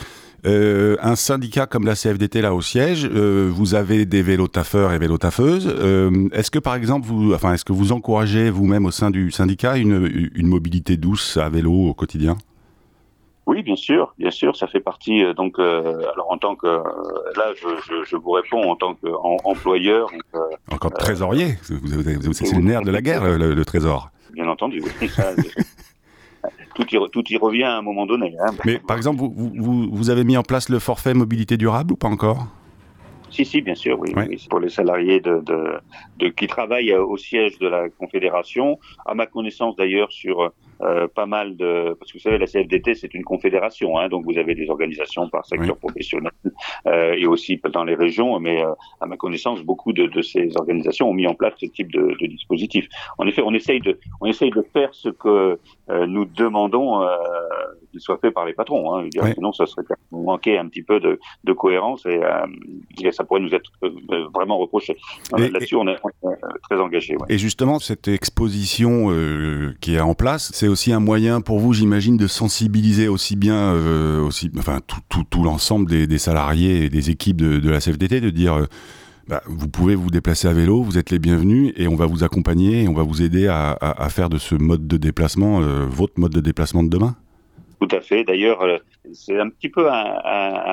Euh, 0.47 0.97
un 1.01 1.17
syndicat 1.17 1.67
comme 1.67 1.87
la 1.87 1.95
CFDT 1.95 2.43
là 2.43 2.55
au 2.55 2.61
siège, 2.61 3.09
euh, 3.11 3.51
vous 3.51 3.75
avez 3.75 4.05
des 4.05 4.21
vélos 4.21 4.49
taffeurs 4.49 4.93
et 4.93 4.99
vélos 4.99 5.17
taffeuses. 5.17 5.67
Euh, 5.67 6.29
est-ce 6.33 6.51
que 6.51 6.59
par 6.59 6.75
exemple 6.75 7.07
vous, 7.07 7.33
enfin, 7.33 7.55
est-ce 7.55 7.65
que 7.65 7.73
vous 7.73 7.93
encouragez 7.93 8.51
vous-même 8.51 8.85
au 8.85 8.91
sein 8.91 9.11
du 9.11 9.31
syndicat 9.31 9.79
une, 9.79 10.31
une 10.35 10.47
mobilité 10.47 10.99
douce 10.99 11.39
à 11.39 11.49
vélo 11.49 11.73
au 11.73 11.95
quotidien? 11.95 12.37
Oui, 13.47 13.63
bien 13.63 13.77
sûr, 13.77 14.15
bien 14.19 14.31
sûr, 14.31 14.57
ça 14.57 14.67
fait 14.67 14.81
partie. 14.81 15.23
Donc, 15.35 15.59
alors 15.59 16.27
en 16.31 16.39
tant 16.39 16.57
que 16.57 16.67
là, 16.67 17.53
je, 17.57 17.69
je, 17.87 18.05
je, 18.07 18.17
vous 18.17 18.31
réponds 18.31 18.71
en 18.71 18.77
tant 18.77 18.95
qu'employeur. 18.95 20.11
Encore 20.71 20.93
trésorier, 20.93 21.59
c'est 21.63 21.75
le 21.75 22.61
nerf 22.63 22.83
de 22.83 22.91
la 22.91 23.03
guerre, 23.03 23.25
le, 23.25 23.55
le 23.55 23.65
trésor. 23.65 24.11
Bien 24.33 24.49
entendu, 24.49 24.83
oui. 24.83 25.11
Tout 26.75 26.87
y, 27.31 27.37
revient 27.37 27.65
à 27.65 27.77
un 27.77 27.83
moment 27.83 28.07
donné. 28.07 28.35
Hein. 28.41 28.53
Mais 28.65 28.79
par 28.79 28.97
exemple, 28.97 29.23
vous 29.23 30.11
avez 30.11 30.25
mis 30.25 30.37
en 30.37 30.43
place 30.43 30.69
le 30.69 30.79
forfait 30.79 31.15
mobilité 31.15 31.57
durable 31.57 31.93
ou 31.93 31.97
pas 31.97 32.09
encore? 32.09 32.49
Si, 33.35 33.45
si, 33.45 33.61
bien 33.61 33.75
sûr, 33.75 33.99
oui. 33.99 34.13
oui. 34.17 34.47
Pour 34.49 34.61
les 34.61 34.69
salariés 34.69 35.21
de, 35.21 35.41
de, 35.41 35.75
de, 36.19 36.29
qui 36.29 36.47
travaillent 36.47 36.95
au 36.95 37.17
siège 37.17 37.59
de 37.59 37.69
la 37.69 37.89
Confédération, 37.89 38.79
à 39.07 39.15
ma 39.15 39.27
connaissance 39.27 39.75
d'ailleurs 39.77 40.13
sur 40.13 40.53
euh, 40.83 41.09
pas 41.09 41.27
mal 41.27 41.57
de... 41.57 41.95
Parce 41.99 42.13
que 42.13 42.19
vous 42.19 42.23
savez, 42.23 42.39
la 42.39 42.47
CFDT, 42.47 42.95
c'est 42.95 43.15
une 43.15 43.25
confédération, 43.25 43.99
hein, 43.99 44.09
donc 44.09 44.25
vous 44.25 44.39
avez 44.39 44.55
des 44.55 44.69
organisations 44.69 45.29
par 45.29 45.47
secteur 45.47 45.77
professionnel 45.77 46.33
euh, 46.87 47.15
et 47.15 47.27
aussi 47.27 47.61
dans 47.73 47.85
les 47.85 47.95
régions, 47.95 48.39
mais 48.41 48.63
euh, 48.63 48.73
à 49.01 49.07
ma 49.07 49.17
connaissance, 49.17 49.63
beaucoup 49.63 49.93
de, 49.93 50.07
de, 50.07 50.23
ces 50.23 50.57
organisations 50.57 51.09
ont 51.09 51.15
mis 51.15 51.27
en 51.27 51.35
place 51.35 51.55
ce 51.59 51.67
type 51.67 51.93
de, 51.93 52.17
de, 52.21 52.27
dispositif. 52.27 52.89
En 53.19 53.27
effet, 53.27 53.43
on 53.45 53.55
essaye 53.55 53.81
de, 53.81 53.99
on 54.21 54.27
essaye 54.27 54.51
de 54.51 54.63
faire 54.73 54.93
ce 54.93 55.09
que 55.09 55.59
euh, 55.91 56.07
nous 56.07 56.25
demandons 56.25 57.03
euh, 57.03 57.09
qu'il 57.91 58.01
soit 58.01 58.19
fait 58.19 58.31
par 58.31 58.45
les 58.45 58.53
patrons. 58.53 58.95
Hein. 58.95 59.09
Dire, 59.09 59.27
Sinon, 59.35 59.53
ça 59.53 59.67
serait 59.67 59.85
manquer 60.11 60.59
un 60.59 60.69
petit 60.69 60.83
peu 60.83 61.01
de, 61.01 61.19
de 61.45 61.53
cohérence 61.53 62.07
et, 62.07 62.21
et 63.03 63.13
ça 63.13 63.24
ça 63.25 63.27
pourrait 63.27 63.41
nous 63.41 63.55
être 63.55 63.71
vraiment 64.35 64.59
reproché. 64.59 64.97
Là-dessus, 65.37 65.77
on 65.77 65.87
est, 65.89 65.97
très 66.69 66.79
engagé. 66.79 67.17
Et 67.29 67.39
justement, 67.39 67.79
cette 67.79 68.09
exposition 68.09 69.09
qui 69.81 69.95
est 69.95 70.01
en 70.01 70.15
place, 70.15 70.51
c'est 70.55 70.69
aussi 70.69 70.93
un 70.93 71.01
moyen 71.01 71.41
pour 71.41 71.59
vous, 71.59 71.73
j'imagine, 71.73 72.17
de 72.17 72.27
sensibiliser 72.27 73.09
aussi 73.09 73.37
bien, 73.37 73.73
aussi, 74.21 74.51
enfin, 74.59 74.81
tout, 74.87 75.01
tout, 75.09 75.25
tout 75.29 75.43
l'ensemble 75.43 75.89
des, 75.89 76.07
des, 76.07 76.19
salariés 76.19 76.85
et 76.85 76.91
des 76.91 77.11
équipes 77.11 77.41
de, 77.41 77.59
de 77.59 77.71
la 77.71 77.81
CFDT, 77.81 78.21
de 78.21 78.31
dire 78.31 78.67
bah, 79.27 79.43
vous 79.47 79.69
pouvez 79.69 79.95
vous 79.95 80.11
déplacer 80.11 80.49
à 80.49 80.53
vélo, 80.53 80.83
vous 80.83 80.99
êtes 80.99 81.11
les 81.11 81.19
bienvenus 81.19 81.73
et 81.77 81.89
on 81.89 81.97
va 81.97 82.05
vous 82.05 82.25
accompagner 82.25 82.83
et 82.83 82.89
on 82.89 82.93
va 82.93 83.03
vous 83.03 83.23
aider 83.23 83.49
à, 83.49 84.09
faire 84.11 84.29
de 84.29 84.37
ce 84.37 84.55
mode 84.55 84.87
de 84.87 84.97
déplacement 84.99 85.63
euh, 85.63 85.87
votre 85.89 86.21
mode 86.21 86.33
de 86.33 86.41
déplacement 86.41 86.83
de 86.83 86.91
demain 86.91 87.17
tout 87.87 87.97
à 87.97 88.01
fait. 88.01 88.25
D'ailleurs, 88.25 88.63
euh, 88.63 88.79
c'est 89.13 89.39
un 89.39 89.49
petit 89.49 89.69
peu 89.69 89.91
un, 89.91 90.17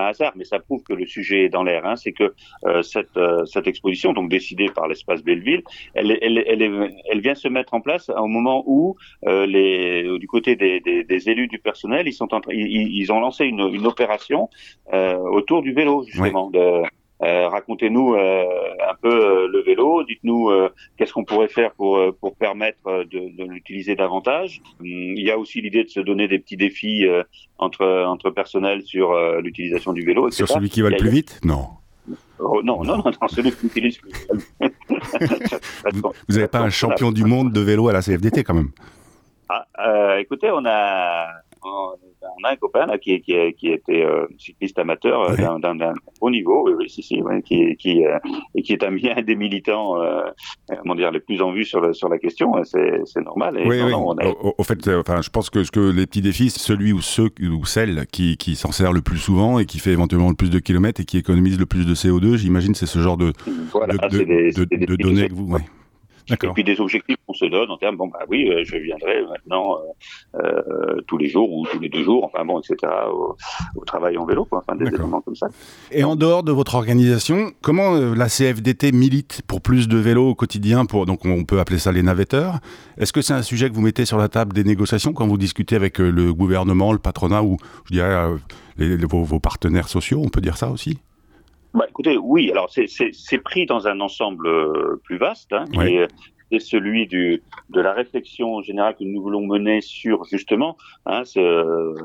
hasard, 0.10 0.34
mais 0.36 0.46
ça 0.46 0.60
prouve 0.60 0.84
que 0.84 0.94
le 0.94 1.06
sujet 1.06 1.46
est 1.46 1.50
dans 1.50 1.64
l'air. 1.64 1.86
Hein. 1.86 1.96
C'est 1.96 2.12
que 2.12 2.34
euh, 2.66 2.82
cette, 2.82 3.20
cette 3.46 3.68
exposition, 3.68 4.14
donc 4.14 4.30
décidée 4.30 4.70
par 4.74 4.88
l'espace 4.88 5.24
Belleville, 5.24 5.64
elle, 5.94 6.18
elle, 6.22 6.44
elle, 6.48 6.92
elle, 7.10 7.22
vient 7.22 7.36
se 7.36 7.48
mettre 7.48 7.74
en 7.74 7.82
place 7.82 8.10
au 8.10 8.28
moment 8.28 8.64
où 8.66 8.96
les, 9.26 10.18
du 10.20 10.28
côté 10.28 10.56
des, 10.56 10.80
des, 10.80 11.30
élus 11.30 11.48
du 11.48 11.60
personnel, 11.60 12.08
ils 12.08 12.14
sont 12.14 12.34
en, 12.34 12.42
ils, 12.50 12.96
ils, 12.96 13.12
ont 13.12 13.20
lancé 13.20 13.46
une, 13.46 13.70
une 13.74 13.86
opération 13.86 14.50
autour 14.92 15.62
du 15.62 15.74
vélo 15.74 16.04
justement. 16.04 16.50
De, 16.50 16.60
euh, 16.60 16.84
racontez-nous 17.22 18.16
euh, 18.16 18.44
un 18.90 18.96
peu 19.02 19.10
euh, 19.10 19.48
le 19.48 19.62
vélo, 19.62 20.04
dites-nous 20.04 20.50
qu'est-ce 20.98 21.14
qu'on 21.14 21.24
pourrait 21.24 21.48
faire 21.48 21.72
pour 21.74 22.00
pour 22.20 22.36
permettre 22.36 23.04
de, 23.06 23.36
de 23.38 23.44
l'utiliser 23.50 23.96
davantage. 23.96 24.62
Hum, 24.80 24.88
il 24.88 25.24
y 25.24 25.32
a 25.32 25.38
aussi 25.38 25.62
l'idée 25.62 25.84
de 25.84 25.90
se 25.90 26.00
donner 26.00 26.28
des 26.28 26.40
petits 26.40 26.58
défis 26.58 27.06
entre 27.58 27.86
entre 28.08 28.32
personnel 28.32 28.82
sur 28.84 29.14
l'utilisation 29.42 29.94
du 29.94 30.04
vélo. 30.04 30.28
Etc. 30.28 30.38
Sur 30.38 30.48
celui 30.48 30.70
qui 30.70 30.82
va 30.82 30.90
le 30.90 30.98
plus 30.98 31.10
vite? 31.10 31.40
Non. 31.44 31.68
Oh, 32.40 32.62
non, 32.64 32.84
non, 32.84 32.98
non, 32.98 33.12
non, 33.22 33.28
celui 33.28 33.52
qui 33.52 33.68
utilise. 33.68 34.02
vous 35.94 36.36
n'avez 36.36 36.48
pas 36.48 36.60
un 36.60 36.72
champion 36.72 37.12
du 37.12 37.24
monde 37.24 37.54
de 37.54 37.62
vélo 37.62 37.88
à 37.88 37.94
la 37.94 38.02
CFDT 38.02 38.44
quand 38.44 38.56
même? 38.56 38.72
Ah, 39.48 40.18
Écoutez, 40.20 40.50
on 40.52 40.66
a 40.66 41.28
on 41.64 41.94
a 42.44 42.52
un 42.52 42.56
copain 42.56 42.86
là, 42.86 42.98
qui, 42.98 43.20
qui, 43.22 43.36
qui 43.54 43.70
était 43.70 44.04
euh, 44.04 44.26
cycliste 44.38 44.78
amateur 44.80 45.32
euh, 45.32 45.36
d'un 45.60 45.94
haut 46.20 46.30
niveau, 46.30 46.70
oui, 46.78 46.90
si, 46.90 47.02
si, 47.02 47.22
qui, 47.46 47.76
qui, 47.78 48.06
euh, 48.06 48.18
et 48.56 48.62
qui 48.62 48.74
est 48.74 48.84
un 48.84 49.22
des 49.22 49.36
militants, 49.36 49.96
comment 50.82 50.96
dire, 50.96 51.12
les 51.12 51.20
plus 51.20 51.42
en 51.42 51.52
vue 51.52 51.66
sur, 51.66 51.82
le, 51.82 51.94
sur 51.94 52.10
la 52.10 52.18
question. 52.18 52.56
Hein, 52.56 52.64
c'est 52.64 53.22
normal. 53.24 53.58
Et 53.58 53.68
oui, 53.68 53.82
oui. 53.82 53.94
au, 53.94 54.64
fait, 54.64 54.88
enfin, 54.90 55.22
je 55.22 55.30
pense 55.30 55.50
que, 55.50 55.64
ce 55.64 55.72
que 55.72 55.92
les 55.92 56.06
petits 56.06 56.22
défis, 56.22 56.50
c'est 56.50 56.60
celui 56.60 56.94
ou 56.94 57.02
ceux 57.02 57.30
ou 57.42 57.66
celle 57.66 58.06
qui, 58.08 58.38
qui 58.38 58.56
s'en 58.56 58.72
sert 58.72 58.94
le 58.94 59.02
plus 59.02 59.18
souvent 59.18 59.60
et 59.60 59.66
qui 59.66 59.80
fait 59.80 59.92
éventuellement 59.92 60.30
le 60.30 60.36
plus 60.36 60.50
de 60.50 60.60
kilomètres 60.60 61.02
et 61.02 61.06
qui 61.06 61.18
économise 61.18 61.60
le 61.60 61.66
plus 61.66 61.86
de 61.86 61.96
CO2. 61.96 62.36
J'imagine 62.38 62.76
c'est 62.76 62.86
ce 62.86 63.00
genre 63.00 63.18
de, 63.18 63.34
voilà, 63.72 63.96
de, 64.10 64.20
de, 64.20 64.66
de, 64.66 64.86
de 64.86 64.96
données 64.96 65.28
que 65.28 65.34
vous. 65.34 65.54
Ouais. 65.54 65.62
Et 66.30 66.36
puis 66.54 66.64
des 66.64 66.80
objectifs 66.80 67.18
qu'on 67.26 67.34
se 67.34 67.46
donne 67.46 67.70
en 67.70 67.78
termes, 67.78 67.98
bon 67.98 68.08
bah 68.08 68.20
oui, 68.30 68.50
euh, 68.50 68.64
je 68.64 68.78
viendrai 68.78 69.24
maintenant 69.26 69.78
euh, 70.36 70.40
euh, 70.42 71.02
tous 71.08 71.18
les 71.18 71.28
jours 71.28 71.52
ou 71.52 71.66
tous 71.66 71.80
les 71.80 71.90
deux 71.90 72.04
jours, 72.04 72.24
enfin 72.24 72.46
bon, 72.46 72.60
etc. 72.60 72.92
Au, 73.12 73.36
travail 73.86 74.18
en 74.18 74.26
vélo, 74.26 74.46
quoi, 74.46 74.60
enfin 74.60 74.78
des 74.78 74.88
éléments 74.88 75.22
comme 75.22 75.36
ça. 75.36 75.48
Et 75.92 76.04
en 76.04 76.16
dehors 76.16 76.44
de 76.44 76.52
votre 76.52 76.76
organisation, 76.76 77.52
comment 77.62 77.92
la 77.94 78.28
CFDT 78.28 78.92
milite 78.92 79.42
pour 79.48 79.62
plus 79.62 79.88
de 79.88 79.98
vélos 79.98 80.30
au 80.30 80.36
quotidien 80.36 80.86
pour 80.86 81.06
donc 81.06 81.26
on 81.26 81.44
peut 81.44 81.60
appeler 81.60 81.80
ça 81.80 81.92
les 81.92 82.04
navetteurs 82.04 82.60
Est-ce 82.98 83.12
que 83.12 83.22
c'est 83.22 83.34
un 83.34 83.42
sujet 83.42 83.70
que 83.70 83.76
vous 83.76 83.82
mettez 83.82 84.06
sur 84.06 84.18
la 84.18 84.30
table 84.30 84.54
des 84.54 84.64
négociations 84.64 85.14
quand 85.14 85.28
vous 85.28 85.38
discutez 85.38 85.76
avec 85.76 85.98
le 85.98 86.34
gouvernement, 86.34 86.94
le 86.94 87.00
patronat 87.00 87.44
ou 87.44 87.58
je 87.86 87.94
dirais 87.94 88.30
vos 88.78 89.40
partenaires 89.40 89.90
sociaux 89.90 90.22
On 90.24 90.30
peut 90.30 90.42
dire 90.42 90.58
ça 90.58 90.70
aussi? 90.70 91.00
Bah, 91.74 91.86
écoutez, 91.90 92.18
oui. 92.18 92.52
Alors 92.52 92.70
c'est 92.70 93.38
pris 93.40 93.66
dans 93.66 93.88
un 93.88 94.00
ensemble 94.02 94.48
euh, 94.48 95.02
plus 95.04 95.18
vaste, 95.18 95.54
hein, 95.54 95.66
qui 95.72 95.98
est, 95.98 96.60
celui 96.60 97.08
du, 97.08 97.42
de 97.70 97.80
la 97.80 97.94
réflexion 97.94 98.62
générale 98.62 98.96
que 99.00 99.06
nous 99.06 99.22
voulons 99.22 99.48
mener 99.48 99.80
sur 99.80 100.26
justement 100.26 100.76
hein, 101.06 101.24
ce, 101.24 101.96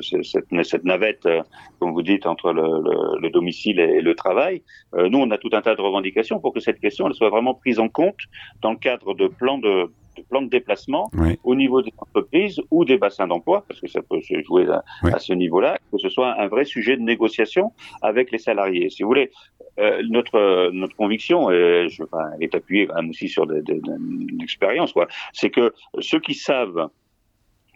ce, 0.00 0.22
cette, 0.22 0.46
cette, 0.64 0.84
navette, 0.84 1.26
euh, 1.26 1.42
comme 1.78 1.92
vous 1.92 2.00
dites, 2.00 2.24
entre 2.24 2.54
le, 2.54 3.20
le, 3.20 3.30
domicile 3.30 3.78
et 3.78 4.00
le 4.00 4.14
travail. 4.14 4.62
Euh, 4.94 5.10
nous, 5.10 5.18
on 5.18 5.30
a 5.30 5.36
tout 5.36 5.50
un 5.52 5.60
tas 5.60 5.74
de 5.74 5.82
revendications 5.82 6.40
pour 6.40 6.54
que 6.54 6.60
cette 6.60 6.80
question 6.80 7.08
elle 7.08 7.14
soit 7.14 7.28
vraiment 7.28 7.52
prise 7.52 7.78
en 7.78 7.90
compte 7.90 8.20
dans 8.62 8.70
le 8.70 8.78
cadre 8.78 9.12
de 9.12 9.28
plans 9.28 9.58
de 9.58 9.92
de 10.20 10.24
plan 10.24 10.42
de 10.42 10.48
déplacement 10.48 11.10
au 11.44 11.54
niveau 11.54 11.82
des 11.82 11.92
entreprises 11.98 12.60
ou 12.70 12.84
des 12.84 12.98
bassins 12.98 13.26
d'emploi, 13.26 13.64
parce 13.66 13.80
que 13.80 13.88
ça 13.88 14.00
peut 14.02 14.20
se 14.20 14.40
jouer 14.42 14.66
à, 15.02 15.18
ce 15.18 15.32
niveau-là, 15.32 15.78
que 15.90 15.98
ce 15.98 16.08
soit 16.08 16.40
un 16.40 16.48
vrai 16.48 16.64
sujet 16.64 16.96
de 16.96 17.02
négociation 17.02 17.72
avec 18.02 18.30
les 18.30 18.38
salariés. 18.38 18.90
Si 18.90 19.02
vous 19.02 19.08
voulez, 19.08 19.30
euh, 19.78 20.02
notre 20.08 20.70
notre 20.72 20.96
conviction, 20.96 21.50
et 21.50 21.88
je, 21.88 22.02
enfin, 22.02 22.30
elle 22.34 22.44
est 22.44 22.54
appuyée 22.54 22.86
quand 22.86 22.96
même 22.96 23.10
aussi 23.10 23.28
sur 23.28 23.46
des, 23.46 23.62
des, 23.62 23.80
des 23.80 24.44
expériences, 24.44 24.92
quoi, 24.92 25.06
c'est 25.32 25.50
que 25.50 25.72
ceux 26.00 26.20
qui 26.20 26.34
savent 26.34 26.88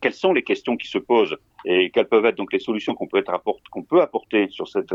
quelles 0.00 0.12
sont 0.12 0.32
les 0.32 0.42
questions 0.42 0.76
qui 0.76 0.88
se 0.88 0.98
posent 0.98 1.36
et 1.64 1.90
quelles 1.90 2.08
peuvent 2.08 2.24
être 2.26 2.36
donc 2.36 2.52
les 2.52 2.58
solutions 2.58 2.94
qu'on 2.94 3.06
peut 3.06 3.18
être 3.18 3.32
qu'on 3.70 3.82
peut 3.82 4.00
apporter 4.00 4.48
sur 4.48 4.68
cette 4.68 4.94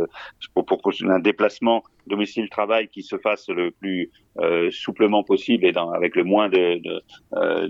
pour, 0.54 0.66
pour, 0.66 0.92
un 1.08 1.20
déplacement 1.20 1.84
domicile 2.08 2.50
travail 2.50 2.88
qui 2.88 3.04
se 3.04 3.18
fasse 3.18 3.50
le 3.50 3.72
plus 3.72 4.12
euh, 4.40 4.70
souplement 4.72 5.24
possible 5.24 5.66
et 5.66 5.72
dans, 5.72 5.92
avec 5.92 6.16
le 6.16 6.24
moins 6.24 6.50
de, 6.50 6.80
de, 6.80 7.02
euh, 7.34 7.68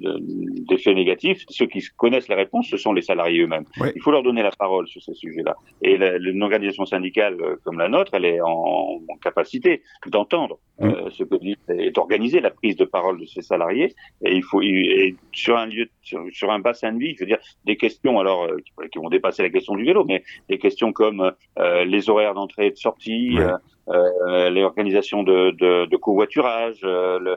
d'effets 0.70 0.94
négatifs. 0.94 1.44
Ceux 1.50 1.66
qui 1.66 1.82
connaissent 1.98 2.30
les 2.30 2.36
réponses, 2.36 2.68
ce 2.70 2.78
sont 2.78 2.94
les 2.94 3.02
salariés 3.02 3.42
eux-mêmes. 3.42 3.66
Il 3.96 4.02
faut 4.02 4.12
leur 4.12 4.24
donner 4.24 4.44
la 4.44 4.52
parole 4.52 4.88
sur 4.88 5.02
ces 5.02 5.14
sujets-là. 5.14 5.56
Et 5.82 5.96
une 5.96 6.44
organisation 6.44 6.86
syndicale 6.86 7.38
euh, 7.42 7.56
comme 7.64 7.80
la 7.80 7.90
nôtre, 7.90 8.14
elle 8.14 8.26
est 8.26 8.42
en, 8.42 9.02
en 9.08 9.18
capacité 9.22 9.82
d'entendre 10.08 10.60
euh, 10.82 11.10
ce 11.12 11.24
que 11.26 11.36
dit 11.36 11.58
et 11.68 11.92
d'organiser 11.92 12.40
la 12.40 12.52
prise 12.52 12.78
de 12.78 12.86
parole 12.86 13.20
de 13.20 13.26
ces 13.26 13.42
salariés. 13.42 13.94
Et 14.24 14.36
il 14.36 14.44
faut 14.44 14.62
et 14.62 15.14
sur 15.34 15.58
un 15.58 15.66
lieu 15.66 15.90
sur, 16.02 16.24
sur, 16.32 16.52
un 16.52 16.60
bassin 16.60 16.94
de 16.94 17.00
vie, 17.00 17.16
je 17.16 17.20
veux 17.20 17.26
dire 17.26 17.40
des 17.66 17.76
questions 17.76 18.18
alors 18.18 18.46
euh, 18.46 18.58
qui 18.90 19.00
vont 19.00 19.10
dépasser 19.10 19.44
la 19.44 19.50
question 19.50 19.76
du 19.76 19.86
vélo, 19.86 20.04
mais 20.06 20.24
des 20.50 20.58
questions 20.58 20.92
comme 20.92 21.32
euh, 21.58 21.86
les 21.86 22.10
horaires 22.10 22.34
d'entrée 22.34 22.68
et 22.68 22.72
de 22.72 22.78
sortie, 22.78 23.38
euh, 23.40 23.58
euh, 23.88 24.50
l'organisation 24.50 25.24
de, 25.24 25.52
de, 25.52 25.86
de 25.86 25.98
covoiturage, 25.98 26.80
euh, 26.84 27.36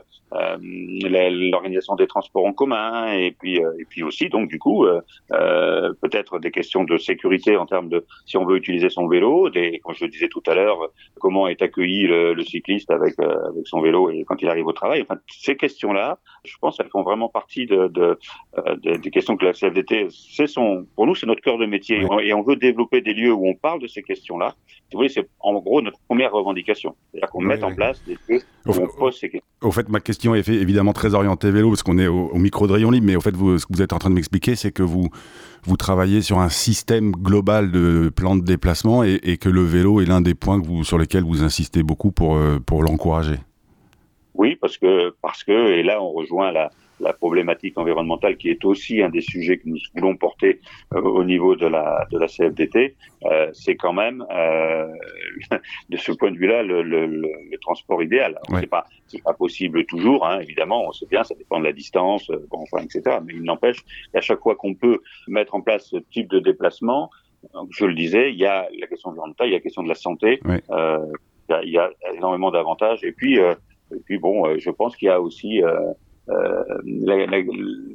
l'organisation 0.61 1.95
des 1.95 2.07
transports 2.07 2.45
en 2.45 2.53
commun, 2.53 3.13
et 3.13 3.33
puis 3.33 3.57
et 3.57 3.85
puis 3.89 4.03
aussi 4.03 4.29
donc 4.29 4.49
du 4.49 4.59
coup 4.59 4.87
peut-être 5.29 6.39
des 6.39 6.51
questions 6.51 6.85
de 6.85 6.97
sécurité 6.97 7.57
en 7.57 7.67
termes 7.67 7.89
de 7.89 8.05
si 8.27 8.37
on 8.37 8.45
veut 8.45 8.57
utiliser 8.57 8.89
son 8.89 9.09
vélo, 9.09 9.51
des 9.51 9.81
comme 9.81 9.95
je 9.95 10.05
le 10.05 10.11
disais 10.11 10.29
tout 10.29 10.43
à 10.47 10.55
l'heure, 10.55 10.91
comment 11.21 11.49
est 11.49 11.61
accueilli 11.63 12.07
le, 12.07 12.35
le 12.35 12.45
cycliste 12.45 12.91
avec 12.91 13.19
avec 13.19 13.67
son 13.67 13.81
vélo 13.81 14.11
et 14.11 14.25
quand 14.25 14.41
il 14.41 14.49
arrive 14.49 14.67
au 14.67 14.73
travail. 14.73 15.03
Enfin 15.03 15.21
ces 15.29 15.57
questions-là, 15.57 16.19
je 16.45 16.57
pense, 16.61 16.81
elles 16.81 16.89
font 16.89 17.03
vraiment 17.03 17.29
partie 17.29 17.67
de, 17.67 17.89
de, 17.89 18.19
des 18.77 19.11
questions 19.11 19.37
que 19.37 19.45
la 19.45 19.53
CFDT, 19.53 20.09
c'est 20.11 20.47
son, 20.47 20.87
pour 20.97 21.07
nous, 21.07 21.15
c'est 21.15 21.27
notre 21.27 21.43
cœur 21.43 21.59
de 21.59 21.67
métier 21.67 22.07
et 22.23 22.35
on 22.35 22.43
veut 22.43 22.57
développer 22.57 23.01
des 23.01 23.15
lieux 23.15 23.33
où 23.33 23.47
on 23.47 23.55
parle 23.55 23.81
de 23.81 23.87
ces 23.87 24.03
questions-là. 24.03 24.55
Vous 24.93 24.99
voyez, 24.99 25.09
c'est 25.09 25.29
en 25.41 25.55
gros 25.55 25.81
notre 25.81 25.99
première 26.09 26.35
revendication. 26.43 26.95
C'est-à-dire 27.11 27.31
qu'on 27.31 27.43
mette 27.43 27.65
en 27.65 27.75
place 27.75 28.03
des 28.07 28.19
lieux 28.29 28.43
où 28.67 28.71
on 28.71 28.87
pose 28.87 29.19
ces 29.19 29.29
questions. 29.29 29.49
Au 29.61 29.71
fait, 29.71 29.89
ma 29.89 30.01
question 30.01 30.35
est 30.35 30.49
évidemment 30.49 30.93
très 30.93 31.15
orientée 31.15 31.51
vélo 31.51 31.71
parce 31.71 31.83
qu'on 31.83 31.99
est 31.99 32.09
au, 32.09 32.35
micro 32.37 32.67
de 32.67 32.73
Rayon 32.73 32.91
Libre, 32.91 33.07
mais 33.07 33.17
au 33.17 33.21
fait, 33.21 33.35
vous, 33.35 33.59
ce 33.59 33.67
que 33.67 33.73
vous 33.73 33.83
êtes 33.83 33.93
en 33.93 33.99
train 33.99 34.11
de 34.11 34.15
m'expliquer, 34.15 34.57
c'est 34.57 34.73
que 34.73 34.83
vous, 34.83 35.09
vous 35.65 35.77
travaillez 35.77 36.21
sur 36.21 36.39
un 36.41 36.49
système 36.49 37.13
global 37.13 37.71
de 37.71 38.11
plan 38.15 38.37
de 38.37 38.45
déplacement 38.45 39.05
et, 39.05 39.21
et 39.23 39.37
que 39.37 39.49
le 39.49 39.63
vélo 39.63 40.01
est 40.01 40.07
l'un 40.07 40.21
des 40.21 40.35
points 40.35 40.61
que 40.61 40.67
vous, 40.67 40.85
sur 40.85 40.99
lesquels 40.99 41.25
vous 41.25 41.43
insistez 41.43 41.83
beaucoup 41.83 42.13
pour, 42.13 42.37
euh, 42.37 42.59
pour 42.59 42.83
l'encourager. 42.83 43.37
Oui, 44.35 44.57
parce 44.57 44.79
que, 44.79 45.15
parce 45.21 45.45
que, 45.45 45.73
et 45.73 45.83
là, 45.83 46.03
on 46.03 46.13
rejoint 46.13 46.53
la, 46.53 46.71
la 47.03 47.13
problématique 47.13 47.77
environnementale 47.79 48.37
qui 48.37 48.49
est 48.49 48.65
aussi 48.65 49.03
un 49.03 49.11
des 49.11 49.21
sujets 49.21 49.59
que 49.59 49.69
nous 49.69 49.77
voulons 49.95 50.17
porter 50.17 50.61
euh, 50.95 51.01
au 51.01 51.25
niveau 51.25 51.57
de 51.57 51.67
la 51.67 52.07
de 52.11 52.19
la 52.19 52.29
CFDT, 52.29 52.95
euh, 53.25 53.51
c'est 53.53 53.77
quand 53.77 53.93
même 53.93 54.25
euh, 54.31 54.89
de 55.91 55.97
ce 55.97 56.13
point 56.13 56.31
de 56.31 56.39
vue-là 56.39 56.63
le, 56.63 56.83
le, 56.83 57.07
le, 57.07 57.59
transport 57.61 58.03
idéal. 58.03 58.39
Ouais. 58.49 58.61
C'est 58.61 58.67
pas 58.69 58.87
c'est 59.07 59.23
pas 59.23 59.35
possible 59.35 59.85
toujours, 59.85 60.27
hein, 60.27 60.41
évidemment, 60.41 60.85
on 60.89 60.93
sait 60.93 61.07
bien, 61.07 61.25
ça 61.25 61.35
dépend 61.35 61.59
de 61.59 61.65
la 61.65 61.73
distance, 61.73 62.31
euh, 62.31 62.47
bon, 62.51 62.63
enfin, 62.63 62.85
etc. 62.85 63.19
Mais 63.25 63.35
il 63.35 63.43
n'empêche 63.43 63.85
qu'à 64.13 64.21
chaque 64.21 64.41
fois 64.41 64.55
qu'on 64.55 64.75
peut 64.75 65.01
mettre 65.29 65.55
en 65.55 65.61
place 65.61 65.89
ce 65.91 65.97
type 65.97 66.29
de 66.31 66.39
déplacement, 66.39 67.11
je 67.71 67.87
le 67.87 67.95
disais, 67.95 68.31
il 68.31 68.39
y 68.39 68.47
a 68.47 68.69
la 68.79 68.87
question 68.87 69.11
environnementale, 69.11 69.49
il 69.49 69.51
y 69.51 69.55
a 69.55 69.59
la 69.59 69.63
question 69.63 69.83
de 69.83 69.89
la 69.89 69.97
santé. 69.97 70.41
Euh, 70.71 70.99
il 71.65 71.71
y, 71.71 71.79
a, 71.79 71.91
énormément 72.15 72.51
d'avantages. 72.51 73.03
Et 73.03 73.13
puis, 73.13 73.39
et 73.95 74.01
puis 74.01 74.19
bon, 74.19 74.59
je 74.59 74.71
pense 74.71 74.97
qu'il 74.97 75.07
y 75.07 75.11
a 75.11 75.21
aussi 75.21 75.63
euh, 76.29 76.63
la, 76.85 77.27
la, 77.27 77.39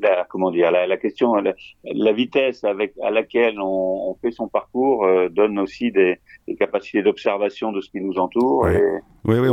la, 0.01 0.25
comment 0.29 0.51
dire 0.51 0.69
la, 0.71 0.85
la 0.85 0.97
question 0.97 1.35
la, 1.35 2.11
vitesse 2.11 2.63
avec 2.65 2.93
à 3.01 3.09
laquelle 3.09 3.59
on, 3.59 4.09
on 4.09 4.15
fait 4.21 4.31
son 4.31 4.49
parcours 4.49 5.05
euh, 5.05 5.29
donne 5.29 5.57
aussi 5.59 5.91
des, 5.91 6.19
des 6.47 6.55
capacités 6.55 7.03
d'observation 7.03 7.71
de 7.71 7.81
ce 7.81 7.89
qui 7.89 8.01
nous 8.01 8.17
entoure 8.17 8.67
et, 8.69 8.81
Oui, 9.25 9.37
oui, 9.39 9.49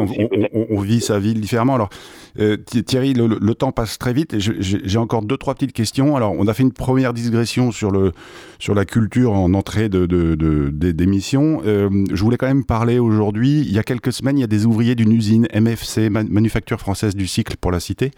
on, 0.70 0.80
vit 0.80 1.00
sa 1.00 1.18
ville 1.18 1.40
différemment. 1.40 1.74
Alors, 1.74 1.88
euh, 2.38 2.56
Thierry, 2.56 3.14
le, 3.14 3.54
temps 3.54 3.72
passe 3.72 3.98
très 3.98 4.12
vite 4.12 4.36
j'ai 4.38 4.98
encore 4.98 5.22
deux, 5.22 5.36
trois 5.36 5.54
petites 5.54 5.72
questions. 5.72 6.16
Alors, 6.16 6.32
on 6.38 6.46
a 6.46 6.54
fait 6.54 6.62
une 6.62 6.72
première 6.72 7.12
digression 7.12 7.72
sur, 7.72 7.90
le, 7.90 8.12
sur 8.58 8.74
la 8.74 8.84
culture 8.84 9.32
en 9.32 9.54
entrée 9.54 9.88
de, 9.88 10.06
d'émissions. 10.70 11.62
Euh, 11.66 11.88
je 12.12 12.22
voulais 12.22 12.36
quand 12.36 12.46
même 12.46 12.64
parler 12.64 12.98
aujourd'hui. 12.98 13.60
Il 13.60 13.72
y 13.72 13.78
a 13.78 13.82
quelques 13.82 14.12
semaines, 14.12 14.38
il 14.38 14.42
y 14.42 14.44
a 14.44 14.48
des 14.48 14.66
ouvriers 14.66 14.94
d'une 14.94 15.12
usine 15.12 15.48
MFC, 15.54 16.10
Manufacture 16.10 16.78
Française 16.78 17.16
du 17.16 17.26
Cycle, 17.26 17.56
pour 17.60 17.72
la 17.72 17.80
cité, 17.80 18.12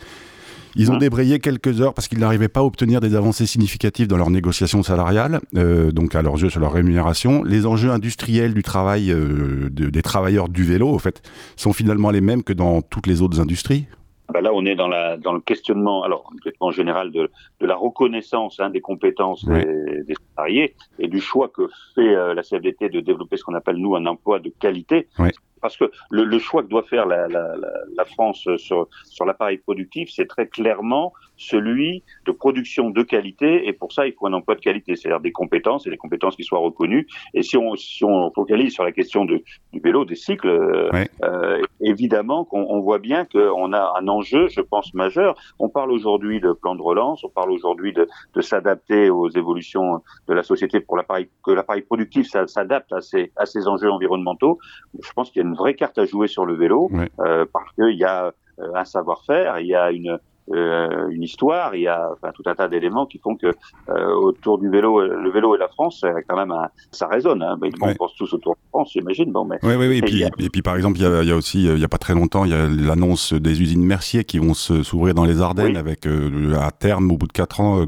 ils 0.76 0.92
ont 0.92 0.96
débrayé 0.98 1.38
quelques 1.38 1.80
heures 1.80 1.94
parce 1.94 2.06
qu'ils 2.08 2.18
n'arrivaient 2.18 2.48
pas 2.48 2.60
à 2.60 2.62
obtenir 2.62 3.00
des 3.00 3.14
avancées 3.14 3.46
significatives 3.46 4.06
dans 4.06 4.16
leurs 4.16 4.30
négociations 4.30 4.82
salariales, 4.82 5.40
euh, 5.56 5.90
donc 5.90 6.14
à 6.14 6.22
leurs 6.22 6.40
yeux 6.40 6.50
sur 6.50 6.60
leur 6.60 6.72
rémunération. 6.72 7.42
Les 7.42 7.66
enjeux 7.66 7.90
industriels 7.90 8.54
du 8.54 8.62
travail 8.62 9.10
euh, 9.10 9.68
des 9.70 10.02
travailleurs 10.02 10.48
du 10.48 10.64
vélo, 10.64 10.94
en 10.94 10.98
fait, 10.98 11.22
sont 11.56 11.72
finalement 11.72 12.10
les 12.10 12.20
mêmes 12.20 12.42
que 12.42 12.52
dans 12.52 12.82
toutes 12.82 13.06
les 13.06 13.22
autres 13.22 13.40
industries. 13.40 13.86
Ben 14.32 14.40
là, 14.40 14.50
on 14.52 14.66
est 14.66 14.74
dans, 14.74 14.88
la, 14.88 15.16
dans 15.16 15.32
le 15.32 15.40
questionnement, 15.40 16.02
alors 16.02 16.32
en 16.60 16.72
général, 16.72 17.12
de, 17.12 17.30
de 17.60 17.66
la 17.66 17.76
reconnaissance 17.76 18.58
hein, 18.58 18.70
des 18.70 18.80
compétences 18.80 19.44
des, 19.44 20.02
des, 20.02 20.14
salariés 20.34 20.74
et 20.98 21.06
du 21.06 21.20
choix 21.20 21.48
que 21.48 21.68
fait 21.94 22.14
euh, 22.14 22.34
la 22.34 22.42
CFDT 22.42 22.88
de 22.88 23.00
développer 23.00 23.36
ce 23.36 23.44
qu'on 23.44 23.54
appelle 23.54 23.76
nous 23.76 23.94
un 23.94 24.04
emploi 24.04 24.40
de 24.40 24.52
qualité. 24.58 25.06
Oui 25.18 25.30
parce 25.66 25.76
que 25.76 25.90
le, 26.10 26.38
choix 26.38 26.62
que 26.62 26.68
doit 26.68 26.84
faire 26.84 27.06
la, 27.06 28.04
France 28.04 28.48
sur 28.56 29.24
l'appareil 29.26 29.58
productif, 29.58 30.10
c'est 30.12 30.26
très 30.26 30.46
clairement 30.46 31.12
celui 31.36 32.02
de 32.24 32.32
production 32.32 32.90
de 32.90 33.02
qualité, 33.02 33.68
et 33.68 33.72
pour 33.72 33.92
ça, 33.92 34.06
il 34.06 34.12
faut 34.12 34.26
un 34.26 34.32
emploi 34.32 34.54
de 34.54 34.60
qualité, 34.60 34.96
c'est-à-dire 34.96 35.20
des 35.20 35.32
compétences 35.32 35.86
et 35.86 35.90
des 35.90 35.96
compétences 35.96 36.36
qui 36.36 36.44
soient 36.44 36.58
reconnues. 36.58 37.06
Et 37.34 37.42
si 37.42 37.56
on, 37.56 37.74
si 37.76 38.04
on 38.04 38.30
focalise 38.32 38.72
sur 38.72 38.84
la 38.84 38.92
question 38.92 39.24
de, 39.24 39.42
du 39.72 39.80
vélo, 39.80 40.04
des 40.04 40.14
cycles, 40.14 40.48
euh, 40.48 41.62
évidemment 41.80 42.44
qu'on 42.44 42.66
on 42.68 42.80
voit 42.80 42.98
bien 42.98 43.24
qu'on 43.24 43.72
a 43.72 43.94
un 43.98 44.08
enjeu, 44.08 44.48
je 44.48 44.60
pense, 44.60 44.94
majeur. 44.94 45.34
On 45.58 45.68
parle 45.68 45.92
aujourd'hui 45.92 46.40
de 46.40 46.52
plan 46.52 46.74
de 46.74 46.82
relance, 46.82 47.24
on 47.24 47.28
parle 47.28 47.50
aujourd'hui 47.50 47.92
de, 47.92 48.08
de 48.34 48.40
s'adapter 48.40 49.10
aux 49.10 49.28
évolutions 49.28 50.02
de 50.28 50.34
la 50.34 50.42
société 50.42 50.80
pour 50.80 50.96
l'appareil, 50.96 51.28
que 51.44 51.50
l'appareil 51.52 51.82
productif 51.82 52.28
s'adapte 52.46 52.92
à 52.92 53.00
ces, 53.00 53.32
à 53.36 53.46
ces 53.46 53.68
enjeux 53.68 53.90
environnementaux. 53.90 54.58
Je 55.00 55.12
pense 55.12 55.30
qu'il 55.30 55.42
y 55.42 55.44
a 55.44 55.48
une 55.48 55.54
vraie 55.54 55.74
carte 55.74 55.98
à 55.98 56.04
jouer 56.04 56.28
sur 56.28 56.46
le 56.46 56.54
vélo, 56.54 56.90
euh, 57.20 57.44
parce 57.52 57.72
qu'il 57.74 57.96
y 57.96 58.04
a 58.04 58.32
euh, 58.58 58.74
un 58.74 58.84
savoir-faire, 58.84 59.60
il 59.60 59.66
y 59.66 59.74
a 59.74 59.90
une, 59.90 60.18
euh, 60.52 61.08
une 61.10 61.22
histoire, 61.22 61.74
il 61.74 61.82
y 61.82 61.88
a 61.88 62.10
enfin, 62.12 62.32
tout 62.32 62.42
un 62.46 62.54
tas 62.54 62.68
d'éléments 62.68 63.06
qui 63.06 63.18
font 63.18 63.36
que 63.36 63.48
euh, 63.88 64.14
autour 64.14 64.58
du 64.58 64.68
vélo, 64.68 65.00
le 65.00 65.30
vélo 65.30 65.56
et 65.56 65.58
la 65.58 65.68
France, 65.68 66.04
quand 66.28 66.36
même, 66.36 66.52
un, 66.52 66.68
ça 66.92 67.08
résonne. 67.08 67.42
Hein. 67.42 67.58
On 67.80 67.94
pense 67.94 68.14
tous 68.14 68.32
autour 68.32 68.54
de 68.54 68.60
France, 68.70 68.90
j'imagine. 68.92 69.32
Bon, 69.32 69.44
mais 69.44 69.58
oui, 69.62 69.74
oui, 69.76 69.88
oui. 69.88 69.98
Et, 69.98 70.02
puis, 70.02 70.22
et 70.22 70.50
puis, 70.50 70.62
par 70.62 70.76
exemple, 70.76 70.98
il 70.98 71.02
y, 71.02 71.06
a, 71.06 71.22
il 71.22 71.28
y 71.28 71.32
a, 71.32 71.36
aussi, 71.36 71.64
il 71.64 71.78
y 71.78 71.84
a 71.84 71.88
pas 71.88 71.98
très 71.98 72.14
longtemps, 72.14 72.44
il 72.44 72.52
y 72.52 72.54
a 72.54 72.66
l'annonce 72.66 73.32
des 73.32 73.60
usines 73.60 73.84
Mercier 73.84 74.24
qui 74.24 74.38
vont 74.38 74.54
s'ouvrir 74.54 75.14
dans 75.14 75.24
les 75.24 75.40
Ardennes 75.40 75.76
avec 75.76 76.06
à 76.06 76.70
terme, 76.70 77.10
au 77.10 77.16
bout 77.16 77.26
de 77.26 77.32
4 77.32 77.60
ans, 77.60 77.84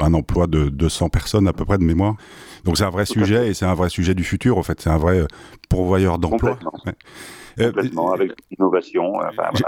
un 0.00 0.14
emploi 0.14 0.46
de 0.46 0.68
200 0.68 1.08
personnes 1.08 1.46
à 1.48 1.52
peu 1.52 1.64
près 1.64 1.78
de 1.78 1.84
mémoire. 1.84 2.14
Donc 2.64 2.76
c'est 2.76 2.84
un 2.84 2.90
vrai 2.90 3.06
sujet 3.06 3.48
et 3.48 3.54
c'est 3.54 3.64
un 3.64 3.74
vrai 3.74 3.88
sujet 3.88 4.14
du 4.14 4.24
futur, 4.24 4.58
en 4.58 4.62
fait. 4.62 4.80
C'est 4.80 4.90
un 4.90 4.98
vrai 4.98 5.26
pourvoyeur 5.68 6.18
d'emploi. 6.18 6.58
Euh, 6.86 6.92
Complètement, 7.58 8.12
avec 8.12 8.32
l'innovation. 8.50 9.14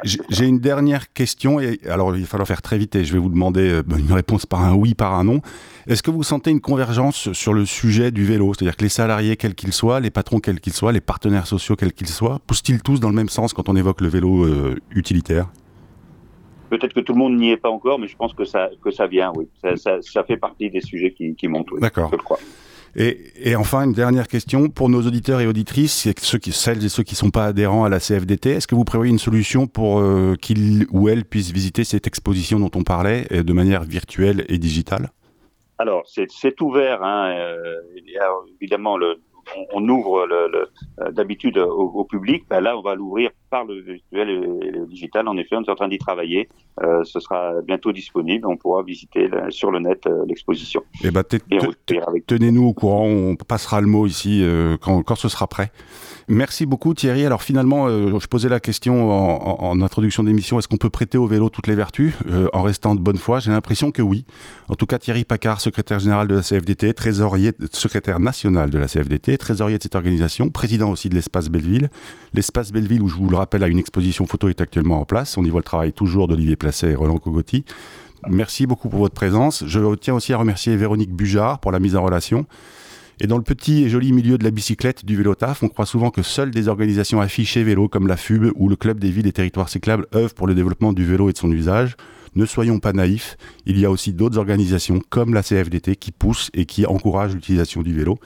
J'ai 0.04 0.46
une 0.46 0.60
dernière 0.60 1.12
question, 1.12 1.60
et 1.60 1.80
alors 1.88 2.16
il 2.16 2.22
va 2.22 2.26
falloir 2.26 2.46
faire 2.46 2.62
très 2.62 2.78
vite 2.78 2.94
et 2.96 3.04
je 3.04 3.12
vais 3.12 3.18
vous 3.18 3.28
demander 3.28 3.70
euh, 3.70 3.82
une 3.98 4.12
réponse 4.12 4.46
par 4.46 4.62
un 4.62 4.74
oui, 4.74 4.94
par 4.94 5.14
un 5.14 5.24
non. 5.24 5.40
Est-ce 5.86 6.02
que 6.02 6.10
vous 6.10 6.22
sentez 6.22 6.50
une 6.50 6.60
convergence 6.60 7.32
sur 7.32 7.52
le 7.52 7.64
sujet 7.64 8.10
du 8.10 8.24
vélo? 8.24 8.54
C'est-à-dire 8.54 8.76
que 8.76 8.82
les 8.82 8.88
salariés, 8.88 9.36
quels 9.36 9.54
qu'ils 9.54 9.72
soient, 9.72 10.00
les 10.00 10.10
patrons, 10.10 10.38
quels 10.38 10.60
qu'ils 10.60 10.72
soient, 10.72 10.92
les 10.92 11.00
partenaires 11.00 11.46
sociaux, 11.46 11.76
quels 11.76 11.92
qu'ils 11.92 12.08
soient, 12.08 12.40
poussent-ils 12.46 12.82
tous 12.82 13.00
dans 13.00 13.08
le 13.08 13.14
même 13.14 13.28
sens 13.28 13.52
quand 13.52 13.68
on 13.68 13.76
évoque 13.76 14.00
le 14.00 14.08
vélo 14.08 14.44
euh, 14.44 14.76
utilitaire? 14.90 15.48
Peut-être 16.70 16.94
que 16.94 17.00
tout 17.00 17.12
le 17.12 17.18
monde 17.18 17.36
n'y 17.36 17.50
est 17.50 17.58
pas 17.58 17.68
encore, 17.68 17.98
mais 17.98 18.08
je 18.08 18.16
pense 18.16 18.32
que 18.32 18.44
ça, 18.44 18.70
que 18.82 18.90
ça 18.90 19.06
vient, 19.06 19.32
oui. 19.36 19.46
Ça, 19.76 20.00
ça, 20.00 20.24
fait 20.24 20.38
partie 20.38 20.70
des 20.70 20.80
sujets 20.80 21.12
qui, 21.12 21.34
qui 21.34 21.46
montent, 21.46 21.70
oui. 21.70 21.80
D'accord. 21.80 22.08
Je 22.10 22.16
crois. 22.16 22.38
Et, 22.94 23.56
enfin, 23.56 23.84
une 23.84 23.92
dernière 23.92 24.28
question 24.28 24.68
pour 24.68 24.88
nos 24.90 25.00
auditeurs 25.06 25.40
et 25.40 25.46
auditrices, 25.46 26.08
celles 26.20 26.84
et 26.84 26.88
ceux 26.88 27.02
qui 27.02 27.14
ne 27.14 27.16
sont 27.16 27.30
pas 27.30 27.46
adhérents 27.46 27.84
à 27.84 27.88
la 27.88 28.00
CFDT. 28.00 28.50
Est-ce 28.50 28.66
que 28.66 28.74
vous 28.74 28.84
prévoyez 28.84 29.10
une 29.10 29.18
solution 29.18 29.66
pour 29.66 30.00
euh, 30.00 30.36
qu'ils 30.40 30.86
ou 30.90 31.08
elles 31.08 31.24
puissent 31.24 31.52
visiter 31.52 31.84
cette 31.84 32.06
exposition 32.06 32.60
dont 32.60 32.70
on 32.74 32.82
parlait 32.82 33.26
de 33.30 33.52
manière 33.52 33.84
virtuelle 33.84 34.44
et 34.48 34.58
digitale? 34.58 35.10
Alors, 35.78 36.04
c'est 36.06 36.60
ouvert. 36.60 37.02
Hein, 37.02 37.34
euh, 37.34 37.80
évidemment, 38.60 38.96
le, 38.96 39.16
on, 39.72 39.88
ouvre 39.88 40.26
le, 40.26 40.68
euh, 41.00 41.10
d'habitude 41.10 41.58
au, 41.58 42.04
public, 42.04 42.44
ben 42.48 42.60
là 42.60 42.76
on 42.76 42.82
va 42.82 42.94
l'ouvrir 42.94 43.30
par 43.50 43.64
le 43.64 43.80
virtuel 43.80 44.30
et 44.30 44.70
le 44.70 44.86
digital. 44.86 45.28
En 45.28 45.36
effet, 45.36 45.56
on 45.56 45.62
est 45.62 45.68
en 45.68 45.74
train 45.74 45.88
d'y 45.88 45.98
travailler. 45.98 46.48
Euh, 46.82 47.04
ce 47.04 47.20
sera 47.20 47.60
bientôt 47.62 47.92
disponible. 47.92 48.46
On 48.46 48.56
pourra 48.56 48.82
visiter 48.82 49.28
sur 49.50 49.70
le 49.70 49.78
net 49.78 50.06
euh, 50.06 50.24
l'exposition. 50.26 50.82
Eh 51.04 51.10
ben, 51.10 51.22
tenez-nous 52.26 52.64
au 52.64 52.72
courant. 52.72 53.06
On 53.06 53.36
passera 53.36 53.80
le 53.80 53.86
mot 53.86 54.06
ici 54.06 54.44
quand, 54.80 55.02
quand 55.02 55.16
ce 55.16 55.28
sera 55.28 55.46
prêt. 55.46 55.70
Merci 56.28 56.66
beaucoup 56.66 56.94
Thierry. 56.94 57.26
Alors 57.26 57.42
finalement, 57.42 57.86
euh, 57.88 58.18
je 58.18 58.26
posais 58.26 58.48
la 58.48 58.60
question 58.60 59.10
en, 59.10 59.80
introduction 59.80 60.22
d'émission, 60.22 60.58
est-ce 60.58 60.68
qu'on 60.68 60.76
peut 60.76 60.90
prêter 60.90 61.18
au 61.18 61.26
vélo 61.26 61.48
toutes 61.48 61.66
les 61.66 61.74
vertus 61.74 62.14
euh, 62.28 62.48
en 62.52 62.62
restant 62.62 62.94
de 62.94 63.00
bonne 63.00 63.16
foi? 63.16 63.40
J'ai 63.40 63.50
l'impression 63.50 63.90
que 63.90 64.02
oui. 64.02 64.24
En 64.68 64.74
tout 64.74 64.86
cas, 64.86 64.98
Thierry 64.98 65.24
Paccard, 65.24 65.60
secrétaire 65.60 65.98
général 65.98 66.28
de 66.28 66.36
la 66.36 66.42
CFDT, 66.42 66.94
trésorier, 66.94 67.52
secrétaire 67.72 68.20
national 68.20 68.70
de 68.70 68.78
la 68.78 68.86
CFDT, 68.86 69.38
trésorier 69.38 69.78
de 69.78 69.82
cette 69.82 69.94
organisation, 69.94 70.50
président 70.50 70.90
aussi 70.90 71.08
de 71.08 71.14
l'espace 71.14 71.48
Belleville. 71.48 71.90
L'espace 72.34 72.72
Belleville, 72.72 73.02
où 73.02 73.08
je 73.08 73.16
vous 73.16 73.28
le 73.28 73.36
rappelle, 73.36 73.62
a 73.64 73.68
une 73.68 73.78
exposition 73.78 74.26
photo 74.26 74.48
est 74.48 74.60
actuellement 74.60 75.00
en 75.00 75.04
place. 75.04 75.36
On 75.36 75.44
y 75.44 75.50
voit 75.50 75.60
le 75.60 75.64
travail 75.64 75.92
toujours 75.92 76.28
d'Olivier 76.28 76.56
Placet 76.56 76.92
et 76.92 76.94
Roland 76.94 77.18
Cogotti. 77.18 77.64
Merci 78.28 78.66
beaucoup 78.66 78.88
pour 78.88 79.00
votre 79.00 79.14
présence. 79.14 79.64
Je 79.66 79.94
tiens 79.96 80.14
aussi 80.14 80.32
à 80.32 80.36
remercier 80.36 80.76
Véronique 80.76 81.12
Bujard 81.12 81.58
pour 81.58 81.72
la 81.72 81.80
mise 81.80 81.96
en 81.96 82.02
relation. 82.02 82.46
Et 83.22 83.28
dans 83.28 83.36
le 83.36 83.44
petit 83.44 83.84
et 83.84 83.88
joli 83.88 84.12
milieu 84.12 84.36
de 84.36 84.42
la 84.42 84.50
bicyclette 84.50 85.04
du 85.04 85.16
vélo 85.16 85.36
taf, 85.36 85.62
on 85.62 85.68
croit 85.68 85.86
souvent 85.86 86.10
que 86.10 86.22
seules 86.22 86.50
des 86.50 86.66
organisations 86.66 87.20
affichées 87.20 87.62
vélo 87.62 87.86
comme 87.86 88.08
la 88.08 88.16
FUB 88.16 88.50
ou 88.56 88.68
le 88.68 88.74
Club 88.74 88.98
des 88.98 89.12
villes 89.12 89.28
et 89.28 89.32
territoires 89.32 89.68
cyclables 89.68 90.08
œuvrent 90.12 90.34
pour 90.34 90.48
le 90.48 90.56
développement 90.56 90.92
du 90.92 91.04
vélo 91.04 91.30
et 91.30 91.32
de 91.32 91.38
son 91.38 91.52
usage. 91.52 91.94
Ne 92.34 92.46
soyons 92.46 92.80
pas 92.80 92.92
naïfs, 92.92 93.36
il 93.64 93.78
y 93.78 93.84
a 93.84 93.92
aussi 93.92 94.12
d'autres 94.12 94.38
organisations 94.38 95.00
comme 95.08 95.34
la 95.34 95.44
CFDT 95.44 95.94
qui 95.94 96.10
poussent 96.10 96.50
et 96.52 96.66
qui 96.66 96.84
encouragent 96.84 97.34
l'utilisation 97.34 97.82
du 97.82 97.94
vélo. 97.94 98.18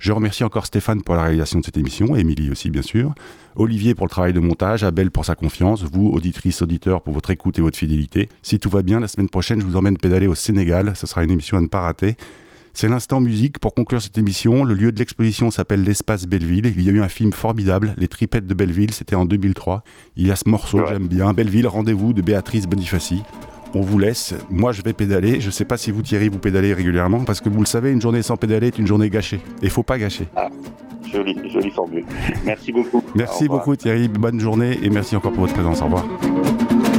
Je 0.00 0.10
remercie 0.10 0.42
encore 0.42 0.66
Stéphane 0.66 1.02
pour 1.02 1.14
la 1.14 1.22
réalisation 1.22 1.60
de 1.60 1.64
cette 1.64 1.76
émission, 1.76 2.16
Émilie 2.16 2.50
aussi 2.50 2.68
bien 2.68 2.82
sûr, 2.82 3.14
Olivier 3.54 3.94
pour 3.94 4.06
le 4.06 4.10
travail 4.10 4.32
de 4.32 4.40
montage, 4.40 4.82
Abel 4.82 5.12
pour 5.12 5.24
sa 5.24 5.36
confiance, 5.36 5.84
vous, 5.84 6.08
auditrices, 6.08 6.62
auditeurs, 6.62 7.00
pour 7.00 7.14
votre 7.14 7.30
écoute 7.30 7.60
et 7.60 7.62
votre 7.62 7.78
fidélité. 7.78 8.28
Si 8.42 8.58
tout 8.58 8.70
va 8.70 8.82
bien, 8.82 8.98
la 8.98 9.06
semaine 9.06 9.28
prochaine, 9.28 9.60
je 9.60 9.66
vous 9.66 9.76
emmène 9.76 9.96
pédaler 9.96 10.26
au 10.26 10.34
Sénégal, 10.34 10.94
ce 10.96 11.06
sera 11.06 11.22
une 11.22 11.30
émission 11.30 11.58
à 11.58 11.60
ne 11.60 11.68
pas 11.68 11.82
rater. 11.82 12.16
C'est 12.78 12.88
l'instant 12.88 13.22
musique. 13.22 13.58
Pour 13.58 13.72
conclure 13.72 14.02
cette 14.02 14.18
émission, 14.18 14.62
le 14.62 14.74
lieu 14.74 14.92
de 14.92 14.98
l'exposition 14.98 15.50
s'appelle 15.50 15.82
l'Espace 15.82 16.26
Belleville. 16.26 16.74
Il 16.76 16.82
y 16.82 16.90
a 16.90 16.92
eu 16.92 17.00
un 17.00 17.08
film 17.08 17.32
formidable, 17.32 17.94
Les 17.96 18.06
Tripettes 18.06 18.46
de 18.46 18.52
Belleville, 18.52 18.92
c'était 18.92 19.16
en 19.16 19.24
2003. 19.24 19.82
Il 20.18 20.26
y 20.26 20.30
a 20.30 20.36
ce 20.36 20.46
morceau, 20.46 20.84
j'aime 20.86 21.06
bien. 21.08 21.32
Belleville, 21.32 21.68
rendez-vous 21.68 22.12
de 22.12 22.20
Béatrice 22.20 22.66
Bonifaci. 22.66 23.22
On 23.72 23.80
vous 23.80 23.98
laisse. 23.98 24.34
Moi, 24.50 24.72
je 24.72 24.82
vais 24.82 24.92
pédaler. 24.92 25.40
Je 25.40 25.46
ne 25.46 25.52
sais 25.52 25.64
pas 25.64 25.78
si 25.78 25.90
vous, 25.90 26.02
Thierry, 26.02 26.28
vous 26.28 26.38
pédalez 26.38 26.74
régulièrement, 26.74 27.24
parce 27.24 27.40
que 27.40 27.48
vous 27.48 27.60
le 27.60 27.66
savez, 27.66 27.90
une 27.90 28.02
journée 28.02 28.20
sans 28.20 28.36
pédaler 28.36 28.66
est 28.66 28.78
une 28.78 28.86
journée 28.86 29.08
gâchée. 29.08 29.40
Et 29.62 29.64
il 29.64 29.70
faut 29.70 29.82
pas 29.82 29.96
gâcher. 29.96 30.28
Ah, 30.36 30.50
jolie, 31.10 31.34
jolie 31.50 31.70
formule. 31.70 32.04
Merci 32.44 32.72
beaucoup. 32.72 33.02
Merci 33.14 33.48
beaucoup, 33.48 33.74
Thierry. 33.74 34.08
Bonne 34.08 34.38
journée 34.38 34.78
et 34.82 34.90
merci 34.90 35.16
encore 35.16 35.32
pour 35.32 35.46
votre 35.46 35.54
présence. 35.54 35.80
Au 35.80 35.86
revoir. 35.86 36.04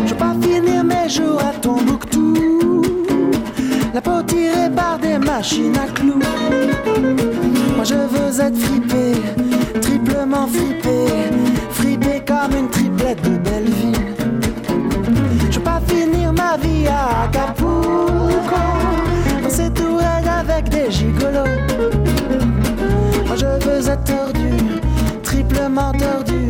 Je 0.07 0.13
pas 0.15 0.33
finir 0.41 0.83
mes 0.83 1.07
jours 1.07 1.39
à 1.39 1.53
la 3.97 4.01
peau 4.01 4.21
tirée 4.21 4.69
par 4.75 4.99
des 4.99 5.17
machines 5.17 5.75
à 5.75 5.87
clous. 5.87 6.21
Moi 7.75 7.83
je 7.83 7.95
veux 7.95 8.41
être 8.45 8.55
fripé, 8.55 9.05
triplement 9.81 10.45
fripé, 10.45 10.97
fripé 11.71 12.23
comme 12.27 12.55
une 12.59 12.69
triplette 12.69 13.21
de 13.23 13.37
Belleville. 13.37 14.15
Je 15.49 15.55
veux 15.57 15.63
pas 15.63 15.81
finir 15.87 16.31
ma 16.31 16.57
vie 16.57 16.85
à 16.87 17.23
Acapulco, 17.23 18.61
dans 19.41 19.49
ces 19.49 19.71
tourelles 19.71 20.31
avec 20.41 20.69
des 20.69 20.91
gigolos. 20.91 21.55
Moi 23.25 23.35
je 23.35 23.65
veux 23.65 23.89
être 23.89 24.03
tordu, 24.03 24.49
triplement 25.23 25.91
tordu, 25.93 26.41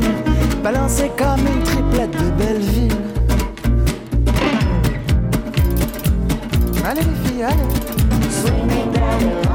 balancé 0.62 1.10
comme 1.18 1.48
une 1.48 1.64
triplette 1.64 2.12
de 2.12 2.30
Belleville. 2.44 2.88
Allez 2.88 3.07
les 7.38 7.44
filles, 7.44 7.44
allez. 7.44 8.30
Swimming 8.30 8.92
down 8.92 9.47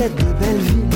reflète 0.00 0.16
de 0.16 0.32
belles. 0.40 0.89